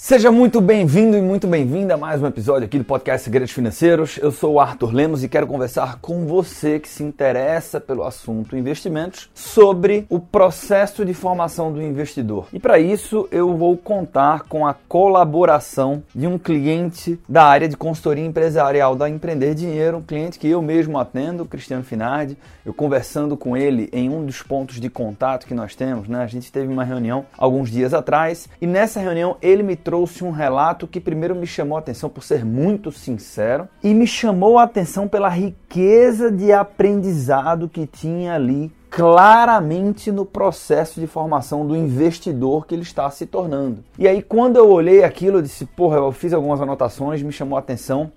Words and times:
Seja 0.00 0.30
muito 0.30 0.60
bem-vindo 0.60 1.16
e 1.16 1.20
muito 1.20 1.48
bem-vinda 1.48 1.94
a 1.94 1.96
mais 1.96 2.22
um 2.22 2.26
episódio 2.28 2.66
aqui 2.66 2.78
do 2.78 2.84
podcast 2.84 3.24
Segredos 3.24 3.50
Financeiros. 3.50 4.16
Eu 4.16 4.30
sou 4.30 4.52
o 4.52 4.60
Arthur 4.60 4.94
Lemos 4.94 5.24
e 5.24 5.28
quero 5.28 5.44
conversar 5.44 5.98
com 6.00 6.24
você 6.24 6.78
que 6.78 6.88
se 6.88 7.02
interessa 7.02 7.80
pelo 7.80 8.04
assunto 8.04 8.56
investimentos 8.56 9.28
sobre 9.34 10.06
o 10.08 10.20
processo 10.20 11.04
de 11.04 11.12
formação 11.12 11.72
do 11.72 11.82
investidor. 11.82 12.46
E 12.52 12.60
para 12.60 12.78
isso 12.78 13.28
eu 13.32 13.56
vou 13.56 13.76
contar 13.76 14.44
com 14.44 14.64
a 14.64 14.72
colaboração 14.72 16.00
de 16.14 16.28
um 16.28 16.38
cliente 16.38 17.18
da 17.28 17.42
área 17.42 17.68
de 17.68 17.76
consultoria 17.76 18.24
empresarial 18.24 18.94
da 18.94 19.10
Empreender 19.10 19.52
Dinheiro, 19.52 19.96
um 19.96 20.02
cliente 20.02 20.38
que 20.38 20.46
eu 20.46 20.62
mesmo 20.62 20.96
atendo, 20.96 21.44
Cristiano 21.44 21.82
Finardi. 21.82 22.38
Eu 22.64 22.72
conversando 22.72 23.36
com 23.36 23.56
ele 23.56 23.88
em 23.92 24.08
um 24.08 24.24
dos 24.24 24.44
pontos 24.44 24.80
de 24.80 24.88
contato 24.88 25.44
que 25.44 25.54
nós 25.54 25.74
temos, 25.74 26.06
né? 26.06 26.22
A 26.22 26.28
gente 26.28 26.52
teve 26.52 26.72
uma 26.72 26.84
reunião 26.84 27.26
alguns 27.36 27.68
dias 27.68 27.92
atrás 27.92 28.48
e 28.60 28.66
nessa 28.66 29.00
reunião 29.00 29.36
ele 29.42 29.64
me 29.64 29.74
trouxe 29.88 30.22
um 30.22 30.30
relato 30.30 30.86
que 30.86 31.00
primeiro 31.00 31.34
me 31.34 31.46
chamou 31.46 31.74
a 31.74 31.78
atenção 31.78 32.10
por 32.10 32.22
ser 32.22 32.44
muito 32.44 32.92
sincero 32.92 33.66
e 33.82 33.94
me 33.94 34.06
chamou 34.06 34.58
a 34.58 34.64
atenção 34.64 35.08
pela 35.08 35.30
riqueza 35.30 36.30
de 36.30 36.52
aprendizado 36.52 37.70
que 37.70 37.86
tinha 37.86 38.34
ali 38.34 38.70
claramente 38.90 40.12
no 40.12 40.26
processo 40.26 41.00
de 41.00 41.06
formação 41.06 41.66
do 41.66 41.74
investidor 41.74 42.66
que 42.66 42.74
ele 42.74 42.82
está 42.82 43.10
se 43.10 43.24
tornando. 43.24 43.82
E 43.98 44.06
aí 44.06 44.20
quando 44.20 44.56
eu 44.56 44.68
olhei 44.68 45.02
aquilo, 45.04 45.38
eu 45.38 45.42
disse, 45.42 45.64
porra, 45.64 45.96
eu 45.96 46.12
fiz 46.12 46.34
algumas 46.34 46.60
anotações, 46.60 47.22
me 47.22 47.32
chamou 47.32 47.56
a 47.56 47.60
atenção, 47.60 48.12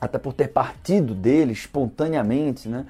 até 0.00 0.18
por 0.18 0.32
ter 0.32 0.52
partido 0.52 1.16
dele 1.16 1.50
espontaneamente, 1.50 2.68
né? 2.68 2.86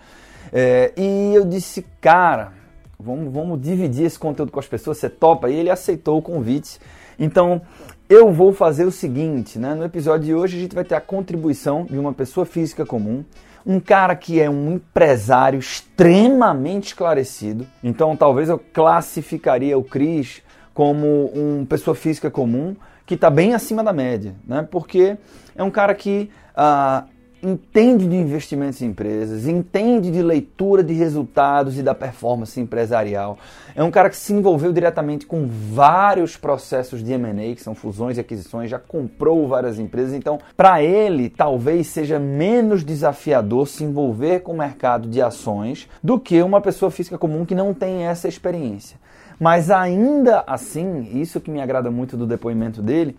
É, 0.52 0.92
e 0.98 1.34
eu 1.34 1.46
disse, 1.46 1.82
cara, 1.98 2.52
vamos, 3.01 3.32
vamos 3.32 3.59
dividir 3.59 4.04
esse 4.04 4.18
conteúdo 4.18 4.52
com 4.52 4.60
as 4.60 4.68
pessoas, 4.68 4.98
você 4.98 5.09
topa? 5.09 5.48
E 5.48 5.54
ele 5.54 5.70
aceitou 5.70 6.18
o 6.18 6.23
convite. 6.23 6.79
Então, 7.18 7.60
eu 8.08 8.32
vou 8.32 8.52
fazer 8.52 8.84
o 8.84 8.90
seguinte, 8.90 9.58
né? 9.58 9.74
No 9.74 9.84
episódio 9.84 10.26
de 10.26 10.34
hoje 10.34 10.56
a 10.56 10.60
gente 10.60 10.74
vai 10.74 10.84
ter 10.84 10.94
a 10.94 11.00
contribuição 11.00 11.84
de 11.84 11.98
uma 11.98 12.12
pessoa 12.12 12.46
física 12.46 12.87
comum, 12.87 13.23
um 13.66 13.78
cara 13.78 14.16
que 14.16 14.40
é 14.40 14.48
um 14.48 14.73
empresário 14.73 15.59
extremamente 15.59 16.88
esclarecido. 16.88 17.66
Então 17.84 18.16
talvez 18.16 18.48
eu 18.48 18.59
classificaria 18.59 19.76
o 19.76 19.84
Cris 19.84 20.42
como 20.73 21.26
uma 21.34 21.66
pessoa 21.66 21.95
física 21.95 22.30
comum 22.30 22.74
que 23.04 23.15
está 23.15 23.28
bem 23.28 23.54
acima 23.54 23.82
da 23.82 23.92
média, 23.92 24.34
né? 24.46 24.66
Porque 24.70 25.18
é 25.54 25.62
um 25.62 25.70
cara 25.70 25.95
que 25.95 26.30
ah, 26.56 27.04
entende 27.42 28.08
de 28.08 28.16
investimentos 28.16 28.82
em 28.82 28.86
empresas, 28.86 29.46
entende 29.46 30.10
de 30.10 30.22
leitura 30.22 30.82
de 30.82 30.92
resultados 30.92 31.78
e 31.78 31.82
da 31.82 31.94
performance 31.94 32.60
empresarial. 32.60 33.38
É 33.74 33.82
um 33.82 33.90
cara 33.90 34.10
que 34.10 34.16
se 34.16 34.32
envolveu 34.32 34.72
diretamente 34.72 35.26
com 35.26 35.46
vários 35.46 36.36
processos 36.36 37.02
de 37.02 37.12
M&A, 37.12 37.54
que 37.54 37.62
são 37.62 37.74
fusões 37.74 38.16
e 38.16 38.20
aquisições, 38.20 38.70
já 38.70 38.78
comprou 38.78 39.46
várias 39.46 39.78
empresas. 39.78 40.14
Então, 40.14 40.38
para 40.56 40.82
ele, 40.82 41.28
talvez 41.28 41.86
seja 41.86 42.18
menos 42.18 42.84
desafiador 42.84 43.68
se 43.68 43.84
envolver 43.84 44.40
com 44.40 44.52
o 44.52 44.59
mercado 44.59 45.09
de 45.09 45.22
ações 45.22 45.88
do 46.02 46.18
que 46.18 46.42
uma 46.42 46.60
pessoa 46.60 46.90
física 46.90 47.18
comum 47.18 47.44
que 47.44 47.54
não 47.54 47.72
tem 47.72 48.06
essa 48.06 48.26
experiência. 48.26 48.98
Mas 49.38 49.70
ainda 49.70 50.42
assim, 50.46 51.20
isso 51.20 51.40
que 51.40 51.50
me 51.50 51.60
agrada 51.60 51.90
muito 51.90 52.16
do 52.16 52.26
depoimento 52.26 52.82
dele, 52.82 53.16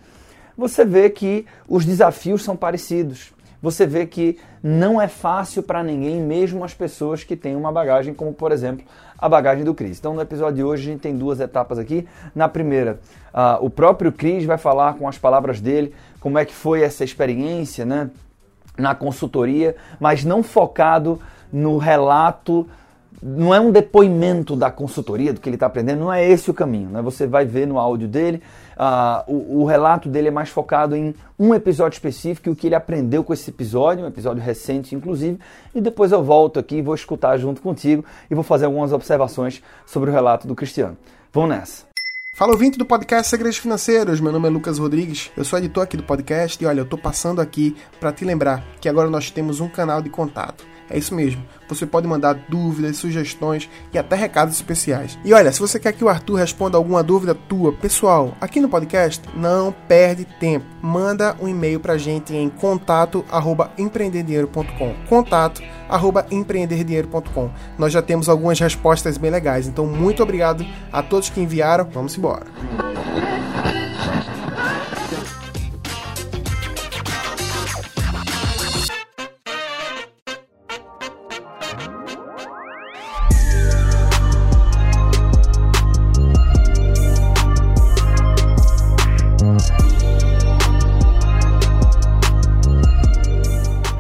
você 0.58 0.84
vê 0.84 1.10
que 1.10 1.46
os 1.70 1.86
desafios 1.86 2.44
são 2.44 2.58
parecidos 2.58 3.32
você 3.62 3.86
vê 3.86 4.06
que 4.06 4.38
não 4.64 5.02
é 5.02 5.08
fácil 5.08 5.64
para 5.64 5.84
ninguém, 5.84 6.22
mesmo 6.22 6.64
as 6.64 6.74
pessoas 6.74 7.24
que 7.24 7.36
têm 7.36 7.56
uma 7.56 7.72
bagagem, 7.72 8.14
como 8.14 8.34
por 8.34 8.52
exemplo 8.52 8.86
a 9.18 9.28
bagagem 9.28 9.64
do 9.64 9.74
Cris. 9.74 10.00
Então 10.00 10.14
no 10.14 10.22
episódio 10.22 10.56
de 10.56 10.64
hoje 10.64 10.84
a 10.84 10.92
gente 10.94 11.02
tem 11.02 11.18
duas 11.18 11.40
etapas 11.40 11.78
aqui. 11.78 12.08
Na 12.34 12.48
primeira, 12.48 13.00
uh, 13.34 13.64
o 13.64 13.70
próprio 13.70 14.12
Cris 14.12 14.46
vai 14.46 14.58
falar 14.58 14.94
com 14.94 15.08
as 15.08 15.18
palavras 15.18 15.60
dele 15.60 15.94
como 16.20 16.38
é 16.38 16.46
que 16.46 16.54
foi 16.54 16.82
essa 16.82 17.04
experiência 17.04 17.86
né, 17.86 18.10
na 18.78 18.96
consultoria, 18.96 19.76
mas 20.00 20.24
não 20.24 20.42
focado 20.42 21.20
no 21.52 21.78
relato 21.78 22.68
não 23.22 23.54
é 23.54 23.60
um 23.60 23.72
depoimento 23.72 24.56
da 24.56 24.72
consultoria, 24.72 25.34
do 25.34 25.42
que 25.42 25.50
ele 25.50 25.56
está 25.56 25.66
aprendendo, 25.66 26.00
não 26.00 26.14
é 26.14 26.28
esse 26.28 26.50
o 26.50 26.54
caminho. 26.54 26.90
Né? 26.90 27.02
Você 27.02 27.28
vai 27.28 27.46
ver 27.46 27.68
no 27.68 27.78
áudio 27.78 28.08
dele, 28.08 28.42
uh, 28.78 29.32
o, 29.32 29.62
o, 29.62 29.66
relato 29.66 30.08
dele 30.08 30.30
é 30.30 30.32
mais 30.32 30.50
focado 30.50 30.96
em 30.96 31.14
um 31.38 31.54
episódio 31.54 31.96
específico 31.96 32.50
e 32.50 32.52
o 32.52 32.56
que 32.56 32.68
ele 32.68 32.76
aprendeu 32.76 33.24
com 33.24 33.34
esse 33.34 33.50
episódio, 33.50 34.06
um 34.06 34.08
episódio 34.08 34.42
recente 34.42 34.96
inclusive, 34.96 35.38
e 35.76 35.82
depois 35.82 36.12
eu 36.12 36.24
volto 36.24 36.60
aqui, 36.60 36.82
vou 36.82 36.96
escutar 36.96 37.38
junto 37.38 37.62
contigo 37.62 38.06
e 38.30 38.36
vou 38.36 38.44
fazer 38.44 38.66
algumas 38.66 38.94
observações 38.94 39.62
sobre 39.86 40.10
o 40.10 40.14
relato 40.14 40.48
do 40.48 40.56
Cristiano. 40.56 40.98
Vamos 41.34 41.50
nessa! 41.50 41.90
Fala 42.34 42.54
ouvinte 42.54 42.78
do 42.78 42.86
podcast 42.86 43.30
Segredos 43.30 43.58
Financeiros, 43.58 44.22
meu 44.22 44.32
nome 44.32 44.48
é 44.48 44.50
Lucas 44.50 44.80
Rodrigues, 44.80 45.30
eu 45.36 45.44
sou 45.44 45.60
editor 45.60 45.84
aqui 45.84 45.98
do 45.98 46.04
podcast 46.04 46.64
e 46.64 46.66
olha, 46.66 46.80
eu 46.80 46.86
tô 46.86 46.98
passando 46.98 47.42
aqui 47.42 47.76
para 48.00 48.14
te 48.14 48.24
lembrar 48.24 48.64
que 48.80 48.88
agora 48.88 49.10
nós 49.10 49.30
temos 49.30 49.60
um 49.60 49.68
canal 49.68 50.02
de 50.02 50.10
contato. 50.10 50.69
É 50.90 50.98
isso 50.98 51.14
mesmo. 51.14 51.44
Você 51.68 51.86
pode 51.86 52.08
mandar 52.08 52.34
dúvidas, 52.50 52.96
sugestões 52.98 53.70
e 53.94 53.98
até 53.98 54.16
recados 54.16 54.56
especiais. 54.56 55.20
E 55.24 55.32
olha, 55.34 55.52
se 55.52 55.60
você 55.60 55.80
quer 55.80 55.94
que 55.94 56.04
o 56.04 56.10
Arthur 56.10 56.36
responda 56.36 56.78
alguma 56.78 57.04
dúvida 57.04 57.36
tua, 57.36 57.72
pessoal, 57.74 58.34
aqui 58.42 58.60
no 58.60 58.68
podcast, 58.68 59.22
não 59.36 59.72
perde 59.88 60.26
tempo. 60.40 60.66
Manda 60.82 61.36
um 61.40 61.48
e-mail 61.48 61.80
pra 61.80 61.96
gente 61.98 62.36
em 62.36 62.50
contato@empreenderdinheiro.com. 62.50 64.96
contato@empreenderdinheiro.com. 65.08 67.52
Nós 67.78 67.94
já 67.94 68.02
temos 68.02 68.28
algumas 68.28 68.60
respostas 68.60 69.16
bem 69.18 69.30
legais. 69.30 69.68
Então, 69.68 69.86
muito 69.86 70.24
obrigado 70.24 70.66
a 70.92 71.04
todos 71.04 71.30
que 71.30 71.40
enviaram. 71.40 71.88
Vamos 71.92 72.18
embora. 72.18 72.48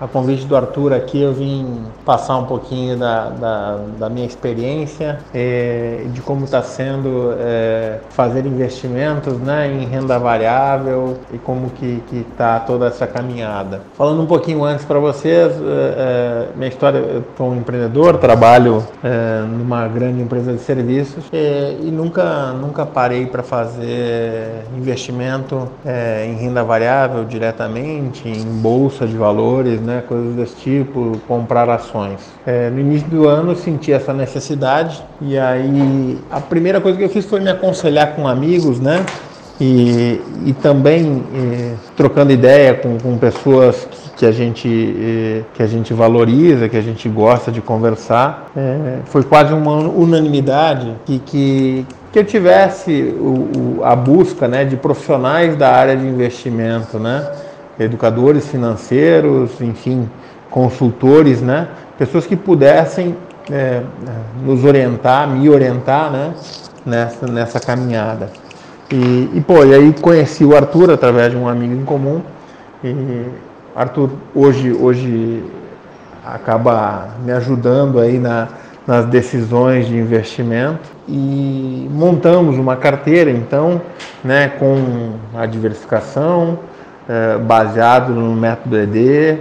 A 0.00 0.08
convite 0.08 0.44
do 0.46 0.56
Arthur 0.56 0.92
aqui, 0.92 1.22
eu 1.22 1.32
vim 1.32 1.84
passar 2.04 2.36
um 2.38 2.46
pouquinho 2.46 2.98
da, 2.98 3.30
da, 3.30 3.78
da 3.98 4.10
minha 4.10 4.26
experiência 4.26 5.20
é, 5.32 6.04
de 6.12 6.20
como 6.20 6.44
está 6.44 6.62
sendo 6.62 7.32
é, 7.38 8.00
fazer 8.10 8.44
investimentos 8.44 9.38
né, 9.38 9.72
em 9.72 9.84
renda 9.86 10.18
variável 10.18 11.16
e 11.32 11.38
como 11.38 11.70
que 11.70 12.02
está 12.12 12.58
toda 12.60 12.86
essa 12.86 13.06
caminhada. 13.06 13.82
Falando 13.96 14.20
um 14.20 14.26
pouquinho 14.26 14.64
antes 14.64 14.84
para 14.84 14.98
vocês, 14.98 15.52
é, 15.62 16.48
minha 16.56 16.68
história, 16.68 16.98
eu 16.98 17.24
sou 17.36 17.50
um 17.50 17.56
empreendedor, 17.56 18.18
trabalho 18.18 18.84
numa 19.56 19.86
grande 19.86 20.20
empresa 20.20 20.52
de 20.52 20.60
serviços 20.60 21.24
e 21.32 21.90
nunca, 21.90 22.52
nunca 22.52 22.84
parei 22.84 23.26
para 23.26 23.42
fazer 23.42 24.64
investimento 24.76 25.68
em 26.26 26.34
renda 26.34 26.62
variável 26.64 27.24
diretamente, 27.24 28.28
em 28.28 28.44
bolsa 28.60 29.06
de 29.06 29.16
valores, 29.16 29.80
né, 29.84 30.02
coisas 30.08 30.34
desse 30.34 30.56
tipo, 30.56 31.20
comprar 31.28 31.68
ações. 31.68 32.20
É, 32.46 32.70
no 32.70 32.80
início 32.80 33.08
do 33.08 33.28
ano 33.28 33.52
eu 33.52 33.56
senti 33.56 33.92
essa 33.92 34.12
necessidade 34.12 35.02
e 35.20 35.38
aí 35.38 36.18
a 36.30 36.40
primeira 36.40 36.80
coisa 36.80 36.98
que 36.98 37.04
eu 37.04 37.08
fiz 37.08 37.24
foi 37.24 37.40
me 37.40 37.50
aconselhar 37.50 38.14
com 38.14 38.26
amigos, 38.26 38.80
né? 38.80 39.04
E, 39.60 40.20
e 40.46 40.52
também 40.52 41.22
é, 41.32 41.74
trocando 41.96 42.32
ideia 42.32 42.74
com, 42.74 42.98
com 42.98 43.16
pessoas 43.16 43.86
que, 43.88 44.10
que, 44.16 44.26
a 44.26 44.32
gente, 44.32 44.68
é, 44.68 45.42
que 45.54 45.62
a 45.62 45.66
gente 45.66 45.94
valoriza, 45.94 46.68
que 46.68 46.76
a 46.76 46.80
gente 46.80 47.08
gosta 47.08 47.52
de 47.52 47.60
conversar. 47.60 48.50
É, 48.56 48.98
foi 49.04 49.22
quase 49.22 49.54
uma 49.54 49.76
unanimidade 49.76 50.94
que, 51.06 51.20
que, 51.20 51.86
que 52.12 52.18
eu 52.18 52.24
tivesse 52.24 53.14
o, 53.16 53.78
o, 53.78 53.84
a 53.84 53.94
busca 53.94 54.48
né, 54.48 54.64
de 54.64 54.76
profissionais 54.76 55.56
da 55.56 55.70
área 55.70 55.96
de 55.96 56.04
investimento, 56.04 56.98
né? 56.98 57.24
Educadores 57.78 58.46
financeiros, 58.46 59.60
enfim, 59.60 60.08
consultores, 60.50 61.40
né? 61.40 61.68
Pessoas 61.98 62.26
que 62.26 62.36
pudessem 62.36 63.16
é, 63.50 63.82
nos 64.44 64.64
orientar, 64.64 65.28
me 65.28 65.48
orientar, 65.48 66.10
né? 66.10 66.34
Nessa, 66.84 67.26
nessa 67.26 67.60
caminhada. 67.60 68.30
E, 68.90 69.30
e, 69.34 69.40
pô, 69.40 69.64
e 69.64 69.74
aí 69.74 69.92
conheci 70.00 70.44
o 70.44 70.54
Arthur 70.54 70.90
através 70.90 71.30
de 71.30 71.36
um 71.36 71.48
amigo 71.48 71.74
em 71.74 71.84
comum. 71.84 72.20
E 72.82 73.24
Arthur 73.74 74.10
hoje, 74.34 74.72
hoje 74.72 75.42
acaba 76.24 77.08
me 77.24 77.32
ajudando 77.32 77.98
aí 77.98 78.18
na, 78.18 78.48
nas 78.86 79.06
decisões 79.06 79.86
de 79.86 79.96
investimento 79.96 80.90
e 81.08 81.88
montamos 81.90 82.56
uma 82.56 82.76
carteira 82.76 83.30
então, 83.30 83.80
né, 84.22 84.48
com 84.48 85.14
a 85.34 85.46
diversificação, 85.46 86.58
é, 87.08 87.38
baseado 87.38 88.12
no 88.12 88.34
método 88.34 88.78
ED, 88.78 89.38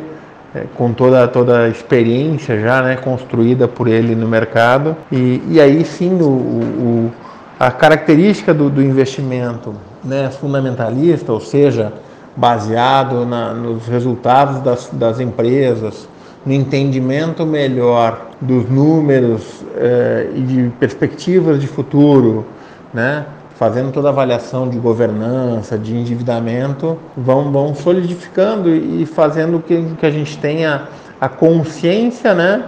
é, 0.56 0.66
com 0.76 0.94
toda, 0.94 1.28
toda 1.28 1.64
a 1.64 1.70
experiência 1.70 2.60
já 2.60 2.82
né, 2.82 2.96
construída 2.96 3.68
por 3.68 3.88
ele 3.88 4.16
no 4.16 4.28
mercado. 4.28 4.96
E, 5.12 5.42
e 5.50 5.60
aí 5.62 5.84
sim, 5.84 6.22
o, 6.22 6.26
o 6.26 7.12
a 7.60 7.72
característica 7.72 8.54
do, 8.54 8.70
do 8.70 8.82
investimento 8.82 9.74
né, 10.04 10.30
fundamentalista, 10.30 11.32
ou 11.32 11.40
seja, 11.40 11.94
baseado 12.36 13.26
na, 13.26 13.54
nos 13.54 13.88
resultados 13.88 14.62
das, 14.62 14.90
das 14.92 15.20
empresas, 15.20 16.08
no 16.46 16.52
entendimento 16.52 17.46
melhor 17.46 18.28
dos 18.42 18.70
números 18.70 19.64
eh, 19.78 20.30
e 20.36 20.42
de 20.42 20.72
perspectivas 20.78 21.62
de 21.62 21.68
futuro, 21.68 22.46
né? 22.94 23.26
Fazendo 23.56 23.92
toda 23.92 24.10
a 24.10 24.12
avaliação 24.12 24.70
de 24.70 24.78
governança, 24.78 25.78
de 25.78 25.96
endividamento, 25.96 26.98
vão, 27.16 27.52
vão 27.52 27.76
solidificando 27.76 28.70
e 28.70 29.06
fazendo 29.06 29.60
que, 29.60 29.96
que 30.00 30.06
a 30.06 30.12
gente 30.12 30.38
tenha 30.38 30.84
a 31.20 31.30
consciência 31.30 32.34
né? 32.34 32.64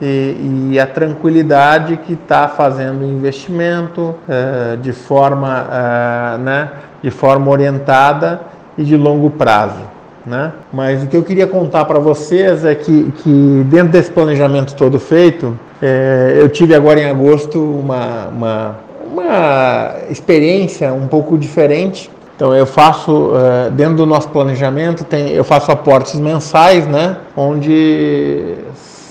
e, 0.00 0.70
e 0.72 0.80
a 0.80 0.86
tranquilidade 0.86 1.96
que 1.98 2.14
está 2.14 2.48
fazendo 2.48 3.02
o 3.02 3.04
investimento 3.04 4.14
eh, 4.28 4.76
de, 4.82 4.92
forma, 4.92 5.66
eh, 5.70 6.38
né? 6.38 6.70
de 7.02 7.10
forma 7.10 7.50
orientada 7.50 8.40
e 8.76 8.82
de 8.82 8.96
longo 8.96 9.30
prazo. 9.30 9.94
Né? 10.26 10.52
Mas 10.72 11.02
o 11.02 11.06
que 11.06 11.16
eu 11.16 11.22
queria 11.22 11.46
contar 11.46 11.84
para 11.84 11.98
vocês 11.98 12.64
é 12.64 12.74
que, 12.74 13.12
que, 13.18 13.62
dentro 13.66 13.88
desse 13.88 14.10
planejamento 14.10 14.74
todo 14.74 14.98
feito, 14.98 15.58
é, 15.82 16.38
eu 16.40 16.48
tive 16.48 16.74
agora 16.74 16.98
em 16.98 17.10
agosto 17.10 17.62
uma, 17.62 18.28
uma, 18.28 18.76
uma, 19.14 19.94
experiência 20.10 20.92
um 20.92 21.06
pouco 21.06 21.38
diferente. 21.38 22.10
Então 22.36 22.54
eu 22.54 22.66
faço 22.66 23.32
é, 23.36 23.70
dentro 23.70 23.96
do 23.96 24.06
nosso 24.06 24.28
planejamento 24.28 25.04
tem, 25.04 25.30
eu 25.30 25.44
faço 25.44 25.70
aportes 25.70 26.18
mensais, 26.18 26.86
né? 26.86 27.16
Onde 27.36 28.56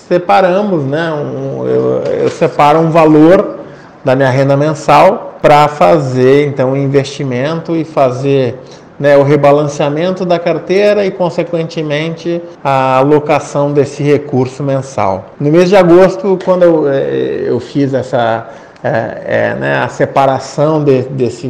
separamos, 0.08 0.84
né? 0.84 1.12
Um, 1.14 1.66
eu, 1.66 2.04
eu 2.24 2.30
separo 2.30 2.80
um 2.80 2.90
valor 2.90 3.60
da 4.04 4.16
minha 4.16 4.30
renda 4.30 4.58
mensal 4.58 5.38
para 5.42 5.68
fazer 5.70 6.48
então 6.48 6.76
investimento 6.76 7.76
e 7.76 7.86
fazer 7.86 8.60
né, 9.00 9.18
o 9.18 9.24
rebalanceamento 9.24 10.26
da 10.26 10.38
carteira 10.38 11.06
e, 11.06 11.12
consequentemente, 11.12 12.42
a 12.64 12.98
alocação 12.98 13.72
desse 13.72 14.04
recurso 14.04 14.64
mensal. 14.64 15.26
No 15.40 15.52
mês 15.52 15.70
de 15.70 15.76
agosto, 15.76 16.38
quando 16.46 16.64
eu, 16.64 16.88
eh, 16.88 17.44
eu 17.48 17.60
fiz 17.60 17.94
essa 17.94 18.48
é, 18.84 19.24
é, 19.26 19.56
né, 19.56 19.78
a 19.78 19.88
separação 19.88 20.84
de, 20.84 21.04
desse, 21.04 21.48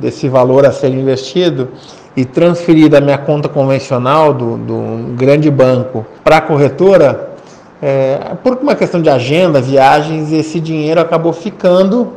desse 0.00 0.28
valor 0.28 0.66
a 0.66 0.72
ser 0.72 0.88
investido 0.88 1.68
e 2.16 2.24
transferir 2.24 2.90
da 2.90 3.00
minha 3.00 3.18
conta 3.18 3.48
convencional 3.48 4.34
do, 4.34 4.56
do 4.56 5.14
grande 5.14 5.48
banco 5.48 6.04
para 6.24 6.38
a 6.38 6.40
corretora, 6.40 7.30
é, 7.80 8.18
por 8.42 8.58
uma 8.60 8.74
questão 8.74 9.00
de 9.00 9.08
agenda, 9.08 9.60
viagens, 9.60 10.32
esse 10.32 10.58
dinheiro 10.58 11.00
acabou 11.00 11.32
ficando 11.32 12.14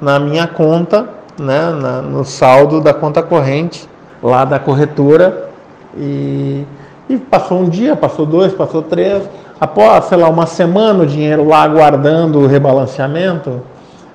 na 0.00 0.18
minha 0.20 0.46
conta, 0.46 1.08
né, 1.38 1.70
na, 1.70 2.00
no 2.00 2.24
saldo 2.24 2.80
da 2.80 2.94
conta 2.94 3.22
corrente 3.22 3.88
lá 4.22 4.44
da 4.44 4.58
corretora 4.58 5.50
e, 5.96 6.64
e 7.08 7.16
passou 7.16 7.60
um 7.60 7.68
dia, 7.68 7.96
passou 7.96 8.24
dois, 8.24 8.52
passou 8.52 8.82
três. 8.82 9.22
Após, 9.60 10.04
sei 10.04 10.18
lá, 10.18 10.28
uma 10.28 10.46
semana 10.46 11.02
o 11.02 11.06
dinheiro 11.06 11.46
lá 11.48 11.62
aguardando 11.62 12.40
o 12.40 12.46
rebalanceamento, 12.46 13.62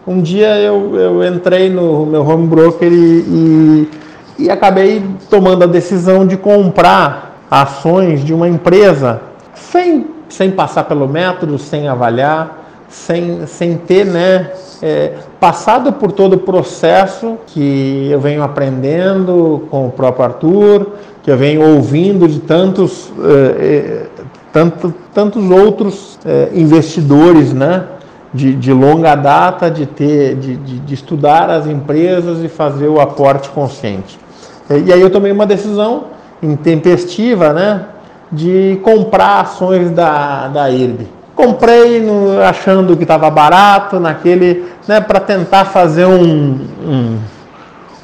um 0.06 0.22
dia 0.22 0.58
eu, 0.58 0.96
eu 0.96 1.24
entrei 1.26 1.70
no 1.70 2.06
meu 2.06 2.26
home 2.28 2.48
broker 2.48 2.92
e, 2.92 2.96
e, 2.96 3.90
e 4.40 4.50
acabei 4.50 5.04
tomando 5.30 5.64
a 5.64 5.68
decisão 5.68 6.26
de 6.26 6.38
comprar 6.38 7.46
ações 7.50 8.24
de 8.24 8.34
uma 8.34 8.48
empresa 8.48 9.22
sem, 9.54 10.08
sem 10.28 10.50
passar 10.52 10.86
pelo 10.86 11.08
método, 11.08 11.58
sem 11.60 11.88
avaliar, 11.88 12.62
sem, 12.90 13.46
sem 13.46 13.78
ter 13.78 14.06
né, 14.06 14.52
é, 14.82 15.14
passado 15.40 15.94
por 15.94 16.12
todo 16.12 16.34
o 16.34 16.40
processo 16.40 17.38
que 17.48 18.10
eu 18.10 18.20
venho 18.20 18.42
aprendendo 18.42 19.68
com 19.70 19.88
o 19.88 19.92
próprio 19.92 20.26
Arthur, 20.26 20.88
que 21.22 21.30
eu 21.30 21.38
venho 21.38 21.76
ouvindo 21.76 22.28
de 22.28 22.40
tantos, 22.40 23.12
é, 23.24 23.66
é 23.66 24.06
tanto, 24.52 24.94
tantos 25.14 25.50
outros 25.50 26.18
é, 26.26 26.50
investidores, 26.54 27.54
né? 27.54 27.84
De, 28.34 28.56
de, 28.56 28.72
longa 28.72 29.14
data, 29.14 29.70
de, 29.70 29.86
ter, 29.86 30.36
de, 30.36 30.56
de, 30.56 30.80
de, 30.80 30.94
estudar 30.94 31.50
as 31.50 31.68
empresas 31.68 32.42
e 32.42 32.48
fazer 32.48 32.88
o 32.88 33.02
aporte 33.02 33.50
consciente. 33.50 34.18
E 34.70 34.94
aí 34.94 35.02
eu 35.02 35.10
tomei 35.10 35.34
uma 35.34 35.46
decisão 35.46 36.06
intempestiva, 36.42 37.52
né? 37.52 37.88
De 38.32 38.80
comprar 38.84 39.42
ações 39.42 39.92
da, 39.92 40.48
da 40.48 40.70
IRB. 40.70 41.08
Comprei 41.36 42.02
no, 42.02 42.42
achando 42.42 42.96
que 42.96 43.04
estava 43.04 43.30
barato 43.30 44.00
naquele, 44.00 44.66
né, 44.88 45.02
para 45.02 45.20
tentar 45.20 45.66
fazer 45.66 46.06
um, 46.06 46.60
um, 46.86 47.18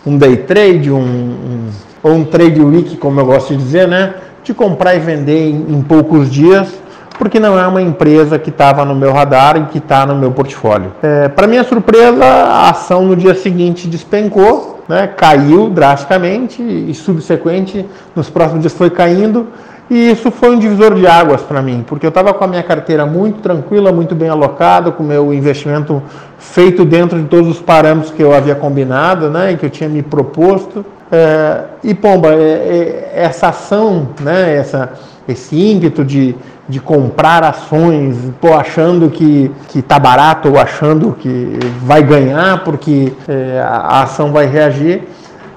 um, 0.05 0.17
day 0.17 0.37
trade, 0.37 0.91
um, 0.91 0.99
um, 0.99 1.69
ou 2.01 2.13
um 2.13 2.23
trade 2.25 2.59
week, 2.61 2.97
como 2.97 3.19
eu 3.19 3.25
gosto 3.25 3.55
de 3.55 3.61
dizer, 3.61 3.87
né, 3.87 4.15
de 4.43 4.53
comprar 4.53 4.95
e 4.95 4.99
vender 4.99 5.49
em, 5.49 5.77
em 5.77 5.81
poucos 5.81 6.31
dias, 6.31 6.67
porque 7.17 7.39
não 7.39 7.59
é 7.59 7.65
uma 7.67 7.81
empresa 7.81 8.37
que 8.37 8.49
estava 8.49 8.85
no 8.85 8.95
meu 8.95 9.11
radar 9.11 9.57
e 9.57 9.65
que 9.65 9.77
está 9.77 10.05
no 10.05 10.15
meu 10.15 10.31
portfólio. 10.31 10.91
É, 11.01 11.27
para 11.27 11.47
minha 11.47 11.63
surpresa, 11.63 12.23
a 12.23 12.69
ação 12.69 13.05
no 13.05 13.15
dia 13.15 13.35
seguinte 13.35 13.87
despencou, 13.87 14.83
né, 14.87 15.07
caiu 15.07 15.69
drasticamente 15.69 16.61
e 16.61 16.93
subsequente 16.93 17.85
nos 18.15 18.29
próximos 18.29 18.61
dias 18.61 18.73
foi 18.73 18.89
caindo 18.89 19.47
e 19.89 20.11
isso 20.11 20.31
foi 20.31 20.49
um 20.49 20.59
divisor 20.59 20.95
de 20.95 21.07
águas 21.07 21.41
para 21.41 21.61
mim, 21.61 21.83
porque 21.87 22.05
eu 22.05 22.09
estava 22.09 22.33
com 22.33 22.43
a 22.43 22.47
minha 22.47 22.63
carteira 22.63 23.05
muito 23.05 23.39
tranquila, 23.39 23.91
muito 23.91 24.13
bem 24.13 24.27
alocada, 24.27 24.91
com 24.91 25.01
o 25.01 25.05
meu 25.05 25.33
investimento 25.33 26.03
feito 26.37 26.83
dentro 26.83 27.21
de 27.21 27.27
todos 27.27 27.47
os 27.49 27.61
parâmetros 27.61 28.11
que 28.11 28.21
eu 28.21 28.33
havia 28.33 28.53
combinado, 28.53 29.29
né, 29.29 29.53
e 29.53 29.57
que 29.57 29.65
eu 29.65 29.69
tinha 29.69 29.89
me 29.89 30.01
proposto. 30.01 30.85
É, 31.11 31.63
e 31.83 31.93
pomba, 31.93 32.33
é, 32.33 32.35
é, 32.35 33.11
essa 33.15 33.47
ação, 33.47 34.09
né, 34.19 34.55
essa, 34.55 34.91
esse 35.27 35.55
ímpeto 35.55 36.03
de, 36.03 36.35
de 36.67 36.79
comprar 36.79 37.43
ações, 37.43 38.17
pô, 38.41 38.53
achando 38.53 39.09
que 39.09 39.49
está 39.73 39.97
barato 39.97 40.49
ou 40.49 40.59
achando 40.59 41.15
que 41.17 41.57
vai 41.81 42.03
ganhar 42.03 42.63
porque 42.63 43.13
é, 43.27 43.61
a, 43.65 43.77
a 43.77 44.03
ação 44.03 44.33
vai 44.33 44.47
reagir, 44.47 45.03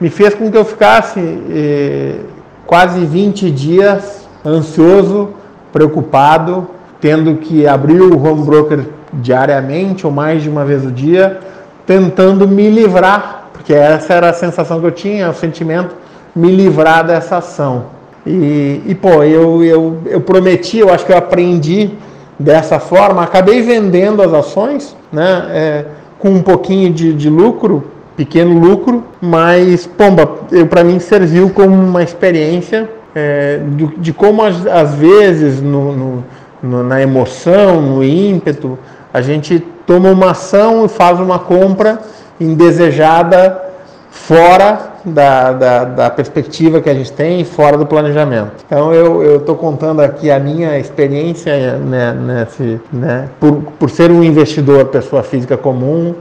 me 0.00 0.08
fez 0.08 0.34
com 0.34 0.50
que 0.50 0.56
eu 0.56 0.64
ficasse 0.64 1.20
é, 1.50 2.20
quase 2.64 3.04
20 3.04 3.50
dias 3.50 4.26
ansioso, 4.46 5.30
preocupado, 5.72 6.68
tendo 7.00 7.36
que 7.36 7.66
abrir 7.66 8.00
o 8.00 8.22
home 8.22 8.44
broker 8.44 8.86
diariamente 9.12 10.06
ou 10.06 10.12
mais 10.12 10.42
de 10.42 10.48
uma 10.48 10.64
vez 10.64 10.84
o 10.84 10.90
dia, 10.90 11.40
tentando 11.86 12.46
me 12.46 12.70
livrar, 12.70 13.39
porque 13.60 13.74
essa 13.74 14.14
era 14.14 14.30
a 14.30 14.32
sensação 14.32 14.80
que 14.80 14.86
eu 14.86 14.90
tinha, 14.90 15.28
o 15.28 15.34
sentimento, 15.34 15.94
me 16.34 16.50
livrar 16.50 17.06
dessa 17.06 17.36
ação. 17.36 17.84
E, 18.26 18.80
e 18.86 18.94
pô, 18.94 19.22
eu, 19.22 19.62
eu, 19.62 19.98
eu 20.06 20.20
prometi, 20.22 20.78
eu 20.78 20.90
acho 20.90 21.04
que 21.04 21.12
eu 21.12 21.18
aprendi 21.18 21.90
dessa 22.38 22.80
forma, 22.80 23.22
acabei 23.22 23.60
vendendo 23.60 24.22
as 24.22 24.32
ações, 24.32 24.96
né, 25.12 25.46
é, 25.50 25.84
com 26.18 26.30
um 26.30 26.42
pouquinho 26.42 26.90
de, 26.90 27.12
de 27.12 27.28
lucro, 27.28 27.84
pequeno 28.16 28.58
lucro, 28.58 29.04
mas, 29.20 29.86
pomba, 29.86 30.26
para 30.70 30.82
mim 30.82 30.98
serviu 30.98 31.50
como 31.50 31.74
uma 31.74 32.02
experiência 32.02 32.88
é, 33.14 33.60
de, 33.76 33.86
de, 33.98 34.12
como 34.14 34.42
às, 34.42 34.94
vezes 34.94 35.60
no, 35.60 35.92
no, 35.94 36.24
no, 36.62 36.82
na 36.82 37.02
emoção, 37.02 37.82
no 37.82 38.02
ímpeto, 38.02 38.78
a 39.12 39.20
gente 39.20 39.62
toma 39.86 40.10
uma 40.10 40.30
ação 40.30 40.86
e 40.86 40.88
faz 40.88 41.20
uma 41.20 41.38
compra 41.38 42.00
indesejada 42.40 43.70
fora 44.10 44.90
da, 45.04 45.52
da, 45.52 45.84
da, 45.84 46.10
perspectiva 46.10 46.80
que 46.80 46.90
a 46.90 46.94
gente 46.94 47.12
tem, 47.12 47.44
fora 47.44 47.78
do 47.78 47.86
planejamento. 47.86 48.64
Então 48.66 48.92
eu 48.92 49.36
estou 49.36 49.54
contando 49.54 50.00
aqui 50.00 50.30
a 50.30 50.38
minha 50.38 50.78
experiência 50.78 51.76
né, 51.78 52.12
nesse, 52.12 52.80
né, 52.92 53.28
por, 53.38 53.62
por 53.78 53.90
ser 53.90 54.10
um 54.10 54.22
investidor, 54.22 54.86
pessoa 54.86 55.22
física 55.22 55.56
comum, 55.56 56.14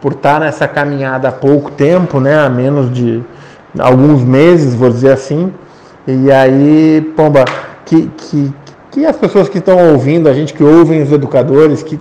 por 0.00 0.12
estar 0.12 0.40
nessa 0.40 0.66
caminhada 0.66 1.28
há 1.28 1.32
pouco 1.32 1.70
tempo, 1.70 2.20
né, 2.20 2.36
há 2.38 2.48
menos 2.48 2.92
de 2.92 3.22
alguns 3.78 4.22
meses, 4.22 4.74
vou 4.74 4.90
dizer 4.90 5.12
assim, 5.12 5.52
e 6.06 6.30
aí, 6.30 7.12
pomba, 7.16 7.44
que, 7.84 8.08
que, 8.16 8.52
que 8.92 9.04
as 9.04 9.16
pessoas 9.16 9.48
que 9.48 9.58
estão 9.58 9.92
ouvindo, 9.92 10.28
a 10.28 10.32
gente 10.32 10.54
que 10.54 10.62
ouvem 10.62 11.02
os 11.02 11.10
educadores, 11.10 11.82
que 11.82 11.98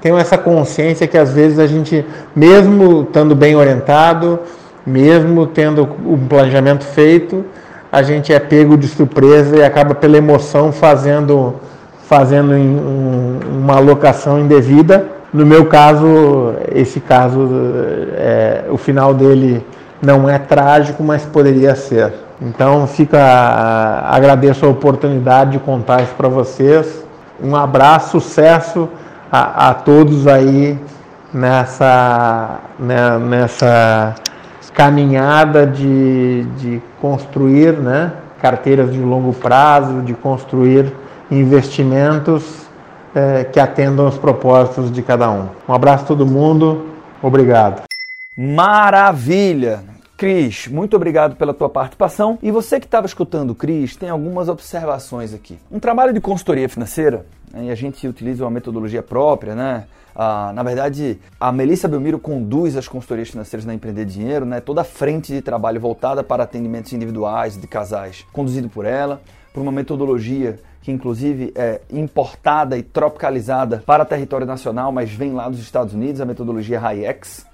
tenham 0.00 0.18
essa 0.18 0.38
consciência 0.38 1.06
que 1.06 1.18
às 1.18 1.32
vezes 1.32 1.58
a 1.58 1.66
gente, 1.66 2.04
mesmo 2.34 3.02
estando 3.02 3.34
bem 3.34 3.54
orientado, 3.54 4.40
mesmo 4.86 5.46
tendo 5.46 5.88
um 6.04 6.26
planejamento 6.26 6.84
feito, 6.84 7.44
a 7.92 8.02
gente 8.02 8.32
é 8.32 8.38
pego 8.38 8.76
de 8.76 8.88
surpresa 8.88 9.56
e 9.56 9.64
acaba 9.64 9.94
pela 9.94 10.16
emoção 10.16 10.72
fazendo, 10.72 11.54
fazendo 12.06 12.52
um, 12.52 13.38
uma 13.62 13.76
alocação 13.76 14.40
indevida. 14.40 15.06
No 15.32 15.44
meu 15.44 15.66
caso, 15.66 16.54
esse 16.74 17.00
caso, 17.00 17.48
é, 18.16 18.64
o 18.70 18.76
final 18.76 19.12
dele 19.12 19.64
não 20.00 20.28
é 20.28 20.38
trágico, 20.38 21.02
mas 21.02 21.24
poderia 21.24 21.74
ser. 21.74 22.12
Então 22.40 22.86
fica 22.86 24.02
agradeço 24.06 24.64
a 24.64 24.68
oportunidade 24.68 25.52
de 25.52 25.58
contar 25.58 26.02
isso 26.02 26.14
para 26.16 26.28
vocês. 26.28 27.04
Um 27.42 27.54
abraço, 27.54 28.20
sucesso 28.20 28.88
a, 29.30 29.70
a 29.70 29.74
todos 29.74 30.26
aí 30.26 30.78
nessa, 31.32 32.60
né, 32.78 33.18
nessa 33.18 34.14
caminhada 34.74 35.66
de, 35.66 36.44
de 36.56 36.82
construir 37.00 37.72
né, 37.78 38.12
carteiras 38.40 38.92
de 38.92 38.98
longo 38.98 39.32
prazo, 39.32 40.02
de 40.02 40.14
construir 40.14 40.92
investimentos 41.30 42.68
é, 43.14 43.44
que 43.44 43.60
atendam 43.60 44.08
os 44.08 44.18
propósitos 44.18 44.90
de 44.90 45.02
cada 45.02 45.30
um. 45.30 45.48
Um 45.68 45.74
abraço 45.74 46.04
a 46.04 46.06
todo 46.06 46.26
mundo, 46.26 46.86
obrigado. 47.22 47.82
Maravilha! 48.36 49.89
Cris, 50.20 50.68
muito 50.68 50.94
obrigado 50.94 51.34
pela 51.34 51.54
tua 51.54 51.70
participação. 51.70 52.38
E 52.42 52.50
você 52.50 52.78
que 52.78 52.84
estava 52.84 53.06
escutando 53.06 53.52
o 53.52 53.54
Cris, 53.54 53.96
tem 53.96 54.10
algumas 54.10 54.50
observações 54.50 55.32
aqui. 55.32 55.58
Um 55.72 55.80
trabalho 55.80 56.12
de 56.12 56.20
consultoria 56.20 56.68
financeira, 56.68 57.24
né, 57.50 57.64
e 57.64 57.70
a 57.70 57.74
gente 57.74 58.06
utiliza 58.06 58.44
uma 58.44 58.50
metodologia 58.50 59.02
própria, 59.02 59.54
né? 59.54 59.86
Ah, 60.14 60.52
na 60.54 60.62
verdade, 60.62 61.18
a 61.40 61.50
Melissa 61.50 61.88
Belmiro 61.88 62.18
conduz 62.18 62.76
as 62.76 62.86
consultorias 62.86 63.30
financeiras 63.30 63.64
na 63.64 63.72
Empreender 63.72 64.04
Dinheiro, 64.04 64.44
né? 64.44 64.60
Toda 64.60 64.82
a 64.82 64.84
frente 64.84 65.32
de 65.32 65.40
trabalho 65.40 65.80
voltada 65.80 66.22
para 66.22 66.42
atendimentos 66.42 66.92
individuais 66.92 67.58
de 67.58 67.66
casais, 67.66 68.26
conduzido 68.30 68.68
por 68.68 68.84
ela, 68.84 69.22
por 69.54 69.62
uma 69.62 69.72
metodologia 69.72 70.58
que 70.82 70.92
inclusive 70.92 71.50
é 71.54 71.80
importada 71.90 72.76
e 72.76 72.82
tropicalizada 72.82 73.82
para 73.86 74.04
território 74.04 74.46
nacional, 74.46 74.92
mas 74.92 75.10
vem 75.10 75.32
lá 75.32 75.48
dos 75.48 75.60
Estados 75.60 75.94
Unidos, 75.94 76.20
a 76.20 76.26
metodologia 76.26 76.78
HIEX. 76.78 77.46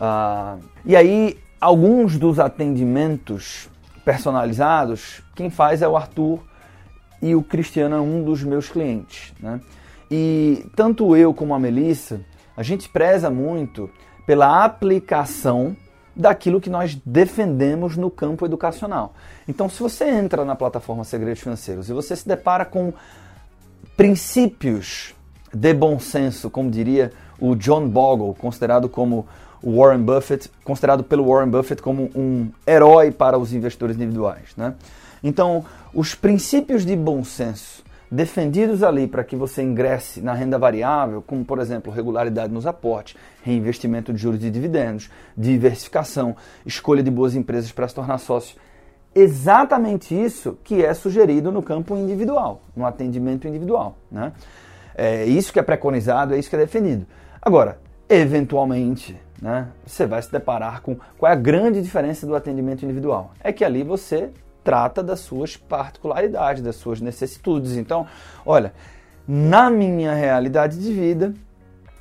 Ah, 0.00 0.56
e 0.86 0.96
aí 0.96 1.43
alguns 1.60 2.18
dos 2.18 2.38
atendimentos 2.38 3.68
personalizados, 4.04 5.22
quem 5.34 5.50
faz 5.50 5.82
é 5.82 5.88
o 5.88 5.96
Arthur 5.96 6.40
e 7.22 7.34
o 7.34 7.42
Cristiano 7.42 7.96
é 7.96 8.00
um 8.00 8.22
dos 8.22 8.42
meus 8.42 8.68
clientes. 8.68 9.32
Né? 9.40 9.60
E 10.10 10.66
tanto 10.76 11.16
eu 11.16 11.32
como 11.32 11.54
a 11.54 11.58
Melissa, 11.58 12.20
a 12.56 12.62
gente 12.62 12.88
preza 12.88 13.30
muito 13.30 13.90
pela 14.26 14.64
aplicação 14.64 15.76
daquilo 16.14 16.60
que 16.60 16.70
nós 16.70 16.96
defendemos 17.04 17.96
no 17.96 18.10
campo 18.10 18.44
educacional. 18.44 19.14
Então, 19.48 19.68
se 19.68 19.80
você 19.80 20.04
entra 20.04 20.44
na 20.44 20.54
plataforma 20.54 21.02
Segredos 21.02 21.42
Financeiros 21.42 21.88
e 21.88 21.92
você 21.92 22.14
se 22.14 22.26
depara 22.26 22.64
com 22.64 22.92
princípios 23.96 25.14
de 25.52 25.74
bom 25.74 25.98
senso, 25.98 26.50
como 26.50 26.70
diria 26.70 27.12
o 27.40 27.54
John 27.54 27.88
Bogle, 27.88 28.34
considerado 28.34 28.88
como 28.88 29.26
o 29.64 29.78
Warren 29.78 30.02
Buffett, 30.02 30.50
considerado 30.62 31.02
pelo 31.02 31.26
Warren 31.26 31.48
Buffett 31.48 31.80
como 31.80 32.10
um 32.14 32.50
herói 32.66 33.10
para 33.10 33.38
os 33.38 33.52
investidores 33.54 33.96
individuais. 33.96 34.54
Né? 34.56 34.74
Então, 35.22 35.64
os 35.94 36.14
princípios 36.14 36.84
de 36.84 36.94
bom 36.94 37.24
senso 37.24 37.82
defendidos 38.10 38.82
ali 38.82 39.08
para 39.08 39.24
que 39.24 39.34
você 39.34 39.62
ingresse 39.62 40.20
na 40.20 40.34
renda 40.34 40.58
variável, 40.58 41.22
como 41.22 41.44
por 41.44 41.58
exemplo 41.58 41.90
regularidade 41.90 42.52
nos 42.52 42.66
aportes, 42.66 43.16
reinvestimento 43.42 44.12
de 44.12 44.20
juros 44.20 44.44
e 44.44 44.50
dividendos, 44.50 45.10
diversificação, 45.36 46.36
escolha 46.64 47.02
de 47.02 47.10
boas 47.10 47.34
empresas 47.34 47.72
para 47.72 47.88
se 47.88 47.94
tornar 47.94 48.18
sócio, 48.18 48.56
exatamente 49.14 50.14
isso 50.14 50.58
que 50.62 50.84
é 50.84 50.92
sugerido 50.92 51.50
no 51.50 51.62
campo 51.62 51.96
individual, 51.96 52.60
no 52.76 52.84
atendimento 52.84 53.48
individual. 53.48 53.96
Né? 54.12 54.32
É 54.94 55.24
isso 55.24 55.52
que 55.52 55.58
é 55.58 55.62
preconizado, 55.62 56.34
é 56.34 56.38
isso 56.38 56.50
que 56.50 56.56
é 56.56 56.60
defendido. 56.60 57.06
Agora, 57.40 57.78
eventualmente, 58.08 59.16
né, 59.40 59.68
você 59.86 60.06
vai 60.06 60.22
se 60.22 60.30
deparar 60.30 60.80
com 60.80 60.96
qual 61.18 61.30
é 61.30 61.32
a 61.32 61.38
grande 61.38 61.82
diferença 61.82 62.26
do 62.26 62.34
atendimento 62.34 62.84
individual. 62.84 63.32
É 63.42 63.52
que 63.52 63.64
ali 63.64 63.82
você 63.82 64.30
trata 64.62 65.02
das 65.02 65.20
suas 65.20 65.56
particularidades, 65.56 66.62
das 66.62 66.76
suas 66.76 67.00
necessidades. 67.00 67.76
Então, 67.76 68.06
olha, 68.46 68.72
na 69.28 69.70
minha 69.70 70.14
realidade 70.14 70.78
de 70.78 70.92
vida, 70.92 71.34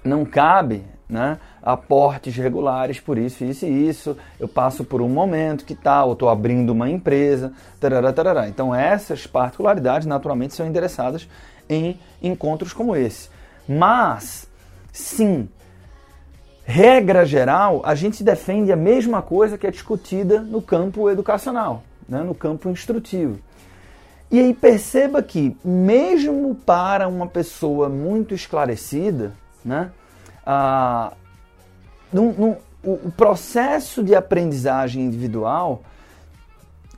não 0.04 0.24
cabe 0.24 0.84
né, 1.08 1.38
aportes 1.62 2.36
regulares 2.36 3.00
por 3.00 3.18
isso, 3.18 3.44
isso 3.44 3.66
e 3.66 3.90
isso. 3.90 4.18
Eu 4.40 4.48
passo 4.48 4.84
por 4.84 5.02
um 5.02 5.10
momento 5.10 5.66
que 5.66 5.76
tal, 5.76 6.10
eu 6.10 6.14
estou 6.14 6.30
abrindo 6.30 6.72
uma 6.72 6.90
empresa, 6.90 7.54
tarará, 7.80 8.12
tarará. 8.14 8.48
Então, 8.48 8.74
essas 8.74 9.28
particularidades 9.28 10.08
naturalmente 10.08 10.54
são 10.54 10.66
endereçadas 10.66 11.28
em 11.70 12.00
encontros 12.22 12.74
como 12.74 12.96
esse. 12.96 13.30
Mas, 13.68 14.50
sim, 14.92 15.48
regra 16.66 17.26
geral, 17.26 17.82
a 17.84 17.96
gente 17.96 18.24
defende 18.24 18.72
a 18.72 18.76
mesma 18.76 19.22
coisa 19.22 19.58
que 19.58 19.68
é 19.68 19.72
discutida 19.72 20.40
no 20.42 20.62
campo 20.62 21.10
educacional, 21.10 21.84
né, 22.08 22.22
no 22.22 22.34
campo 22.34 22.70
instrutivo. 22.70 23.40
E 24.32 24.40
aí 24.40 24.54
perceba 24.54 25.22
que, 25.22 25.56
mesmo 25.64 26.56
para 26.56 27.08
uma 27.08 27.28
pessoa 27.28 27.90
muito 27.90 28.34
esclarecida, 28.34 29.34
né, 29.64 29.92
a, 30.46 31.14
num, 32.12 32.32
num, 32.34 32.56
o, 32.84 33.08
o 33.08 33.12
processo 33.16 34.04
de 34.04 34.16
aprendizagem 34.16 35.04
individual 35.04 35.84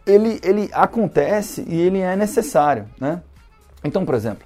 ele, 0.05 0.39
ele 0.43 0.69
acontece 0.71 1.65
e 1.67 1.79
ele 1.79 1.99
é 1.99 2.15
necessário. 2.15 2.87
Né? 2.99 3.21
Então, 3.83 4.05
por 4.05 4.15
exemplo, 4.15 4.44